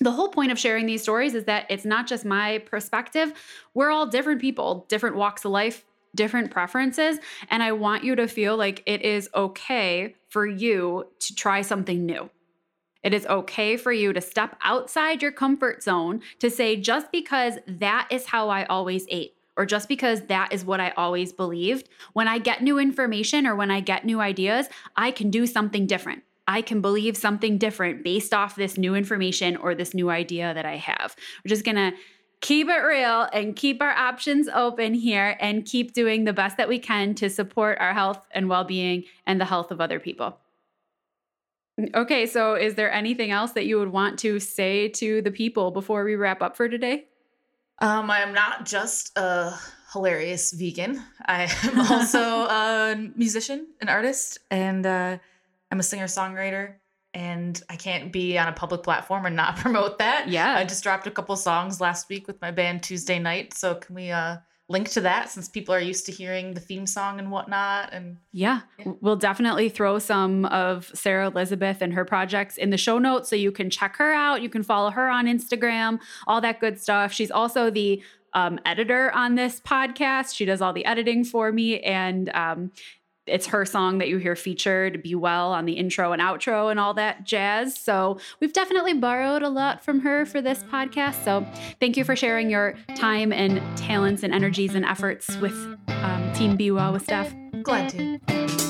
the 0.00 0.10
whole 0.10 0.28
point 0.28 0.50
of 0.50 0.58
sharing 0.58 0.86
these 0.86 1.02
stories 1.02 1.34
is 1.34 1.44
that 1.44 1.66
it's 1.70 1.84
not 1.84 2.06
just 2.06 2.24
my 2.24 2.58
perspective. 2.58 3.32
We're 3.74 3.90
all 3.90 4.06
different 4.06 4.40
people, 4.40 4.86
different 4.88 5.16
walks 5.16 5.44
of 5.44 5.52
life, 5.52 5.84
different 6.16 6.50
preferences. 6.50 7.18
And 7.48 7.62
I 7.62 7.72
want 7.72 8.02
you 8.02 8.16
to 8.16 8.26
feel 8.26 8.56
like 8.56 8.82
it 8.86 9.02
is 9.02 9.28
okay 9.34 10.16
for 10.28 10.46
you 10.46 11.06
to 11.20 11.34
try 11.34 11.62
something 11.62 12.04
new. 12.04 12.30
It 13.04 13.14
is 13.14 13.26
okay 13.26 13.76
for 13.76 13.92
you 13.92 14.12
to 14.12 14.20
step 14.20 14.56
outside 14.62 15.22
your 15.22 15.30
comfort 15.30 15.84
zone 15.84 16.22
to 16.40 16.50
say, 16.50 16.74
just 16.74 17.12
because 17.12 17.58
that 17.68 18.08
is 18.10 18.26
how 18.26 18.48
I 18.48 18.64
always 18.64 19.06
ate, 19.08 19.34
or 19.56 19.64
just 19.64 19.88
because 19.88 20.22
that 20.22 20.52
is 20.52 20.64
what 20.64 20.80
I 20.80 20.90
always 20.96 21.32
believed, 21.32 21.88
when 22.14 22.26
I 22.26 22.38
get 22.38 22.62
new 22.62 22.78
information 22.80 23.46
or 23.46 23.54
when 23.54 23.70
I 23.70 23.78
get 23.78 24.04
new 24.04 24.20
ideas, 24.20 24.66
I 24.96 25.12
can 25.12 25.30
do 25.30 25.46
something 25.46 25.86
different. 25.86 26.24
I 26.48 26.62
can 26.62 26.80
believe 26.80 27.16
something 27.16 27.58
different 27.58 28.04
based 28.04 28.34
off 28.34 28.56
this 28.56 28.76
new 28.76 28.94
information 28.94 29.56
or 29.56 29.74
this 29.74 29.94
new 29.94 30.10
idea 30.10 30.54
that 30.54 30.66
I 30.66 30.76
have. 30.76 31.16
We're 31.44 31.48
just 31.48 31.64
gonna 31.64 31.92
keep 32.46 32.68
it 32.68 32.78
real 32.78 33.26
and 33.32 33.56
keep 33.56 33.82
our 33.82 33.90
options 33.90 34.48
open 34.54 34.94
here 34.94 35.36
and 35.40 35.64
keep 35.64 35.92
doing 35.92 36.22
the 36.22 36.32
best 36.32 36.56
that 36.56 36.68
we 36.68 36.78
can 36.78 37.12
to 37.12 37.28
support 37.28 37.76
our 37.80 37.92
health 37.92 38.20
and 38.30 38.48
well 38.48 38.62
being 38.62 39.02
and 39.26 39.40
the 39.40 39.44
health 39.44 39.72
of 39.72 39.80
other 39.80 39.98
people. 39.98 40.38
Okay, 41.92 42.24
so 42.24 42.54
is 42.54 42.76
there 42.76 42.92
anything 42.92 43.32
else 43.32 43.50
that 43.52 43.66
you 43.66 43.80
would 43.80 43.88
want 43.88 44.20
to 44.20 44.38
say 44.38 44.88
to 44.90 45.20
the 45.22 45.32
people 45.32 45.72
before 45.72 46.04
we 46.04 46.14
wrap 46.14 46.40
up 46.40 46.56
for 46.56 46.68
today? 46.68 47.06
Um, 47.80 48.08
I 48.12 48.20
am 48.20 48.32
not 48.32 48.64
just 48.64 49.18
a 49.18 49.52
hilarious 49.92 50.52
vegan. 50.52 51.02
I 51.26 51.52
am 51.64 51.80
also 51.90 52.20
a 52.48 53.10
musician, 53.16 53.66
an 53.80 53.88
artist, 53.88 54.38
and 54.52 54.86
uh, 54.86 55.18
I'm 55.72 55.80
a 55.80 55.82
singer 55.82 56.06
songwriter. 56.06 56.74
And 57.16 57.60
I 57.70 57.76
can't 57.76 58.12
be 58.12 58.36
on 58.36 58.46
a 58.46 58.52
public 58.52 58.82
platform 58.82 59.24
and 59.24 59.34
not 59.34 59.56
promote 59.64 59.96
that. 59.98 60.28
Yeah. 60.28 60.54
I 60.54 60.64
just 60.64 60.82
dropped 60.82 61.06
a 61.06 61.10
couple 61.10 61.34
songs 61.36 61.80
last 61.80 62.10
week 62.10 62.26
with 62.26 62.38
my 62.42 62.50
band 62.50 62.82
Tuesday 62.82 63.18
Night. 63.18 63.54
So 63.54 63.74
can 63.76 63.94
we 63.94 64.10
uh, 64.10 64.36
link 64.68 64.90
to 64.90 65.00
that 65.00 65.30
since 65.30 65.48
people 65.48 65.74
are 65.74 65.80
used 65.80 66.04
to 66.06 66.12
hearing 66.12 66.52
the 66.52 66.60
theme 66.60 66.86
song 66.86 67.18
and 67.18 67.30
whatnot? 67.30 67.88
And 67.92 68.18
Yeah, 68.32 68.60
Yeah. 68.78 68.92
we'll 69.00 69.16
definitely 69.16 69.70
throw 69.70 69.98
some 69.98 70.44
of 70.44 70.90
Sarah 70.92 71.28
Elizabeth 71.28 71.80
and 71.80 71.94
her 71.94 72.04
projects 72.04 72.58
in 72.58 72.68
the 72.68 72.76
show 72.76 72.98
notes 72.98 73.30
so 73.30 73.34
you 73.36 73.50
can 73.50 73.70
check 73.70 73.96
her 73.96 74.12
out. 74.12 74.42
You 74.42 74.50
can 74.50 74.62
follow 74.62 74.90
her 74.90 75.08
on 75.08 75.24
Instagram, 75.26 75.98
all 76.26 76.42
that 76.42 76.60
good 76.60 76.78
stuff. 76.78 77.12
She's 77.14 77.30
also 77.30 77.70
the 77.70 78.02
um, 78.34 78.58
editor 78.66 79.10
on 79.14 79.36
this 79.36 79.58
podcast. 79.60 80.34
She 80.34 80.44
does 80.44 80.60
all 80.60 80.74
the 80.74 80.84
editing 80.84 81.24
for 81.24 81.50
me. 81.50 81.80
And 81.80 82.28
um, 82.34 82.72
it's 83.26 83.46
her 83.46 83.64
song 83.64 83.98
that 83.98 84.08
you 84.08 84.18
hear 84.18 84.36
featured, 84.36 85.02
Be 85.02 85.14
Well, 85.14 85.52
on 85.52 85.64
the 85.64 85.74
intro 85.74 86.12
and 86.12 86.22
outro 86.22 86.70
and 86.70 86.78
all 86.78 86.94
that 86.94 87.24
jazz. 87.24 87.76
So 87.76 88.18
we've 88.40 88.52
definitely 88.52 88.94
borrowed 88.94 89.42
a 89.42 89.48
lot 89.48 89.84
from 89.84 90.00
her 90.00 90.24
for 90.26 90.40
this 90.40 90.62
podcast. 90.64 91.24
So 91.24 91.46
thank 91.80 91.96
you 91.96 92.04
for 92.04 92.16
sharing 92.16 92.50
your 92.50 92.74
time 92.96 93.32
and 93.32 93.60
talents 93.76 94.22
and 94.22 94.32
energies 94.32 94.74
and 94.74 94.84
efforts 94.84 95.36
with 95.38 95.54
um, 95.88 96.32
Team 96.34 96.56
Be 96.56 96.70
Well 96.70 96.92
with 96.92 97.02
Steph. 97.02 97.34
glad 97.62 97.90
to. 97.90 98.65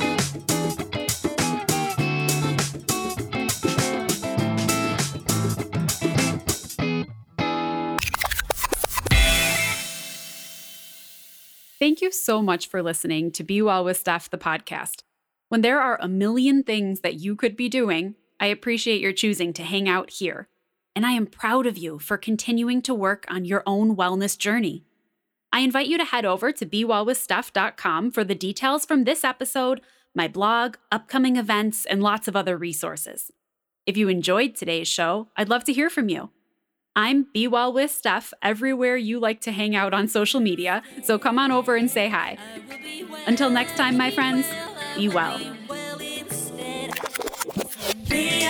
Thank 11.78 12.00
you 12.00 12.10
so 12.10 12.40
much 12.40 12.68
for 12.68 12.82
listening 12.82 13.30
to 13.32 13.44
Be 13.44 13.60
Well 13.60 13.84
with 13.84 13.98
Steph, 13.98 14.30
the 14.30 14.38
podcast. 14.38 15.02
When 15.48 15.60
there 15.60 15.78
are 15.78 15.98
a 16.00 16.08
million 16.08 16.62
things 16.62 17.00
that 17.00 17.16
you 17.16 17.36
could 17.36 17.54
be 17.54 17.68
doing, 17.68 18.14
I 18.40 18.46
appreciate 18.46 19.02
your 19.02 19.12
choosing 19.12 19.52
to 19.52 19.62
hang 19.62 19.86
out 19.86 20.08
here. 20.08 20.48
And 20.94 21.04
I 21.04 21.10
am 21.10 21.26
proud 21.26 21.66
of 21.66 21.76
you 21.76 21.98
for 21.98 22.16
continuing 22.16 22.80
to 22.80 22.94
work 22.94 23.26
on 23.28 23.44
your 23.44 23.62
own 23.66 23.94
wellness 23.94 24.38
journey. 24.38 24.84
I 25.52 25.60
invite 25.60 25.88
you 25.88 25.98
to 25.98 26.04
head 26.04 26.24
over 26.24 26.50
to 26.50 26.64
BeWellWithSteph.com 26.64 28.10
for 28.10 28.24
the 28.24 28.34
details 28.34 28.86
from 28.86 29.04
this 29.04 29.22
episode, 29.22 29.82
my 30.14 30.28
blog, 30.28 30.76
upcoming 30.90 31.36
events, 31.36 31.84
and 31.84 32.02
lots 32.02 32.26
of 32.26 32.34
other 32.34 32.56
resources. 32.56 33.30
If 33.84 33.98
you 33.98 34.08
enjoyed 34.08 34.56
today's 34.56 34.88
show, 34.88 35.28
I'd 35.36 35.50
love 35.50 35.64
to 35.64 35.74
hear 35.74 35.90
from 35.90 36.08
you. 36.08 36.30
I'm 36.96 37.24
Be 37.24 37.46
Well 37.46 37.74
with 37.74 37.90
Steph 37.90 38.32
everywhere 38.40 38.96
you 38.96 39.20
like 39.20 39.42
to 39.42 39.52
hang 39.52 39.76
out 39.76 39.92
on 39.92 40.08
social 40.08 40.40
media, 40.40 40.82
so 41.04 41.18
come 41.18 41.38
on 41.38 41.52
over 41.52 41.76
and 41.76 41.90
say 41.90 42.08
hi. 42.08 42.38
Until 43.26 43.50
next 43.50 43.76
time, 43.76 43.98
my 43.98 44.10
friends, 44.10 44.46
be 44.96 45.10
well. 45.10 45.38
Be 48.08 48.46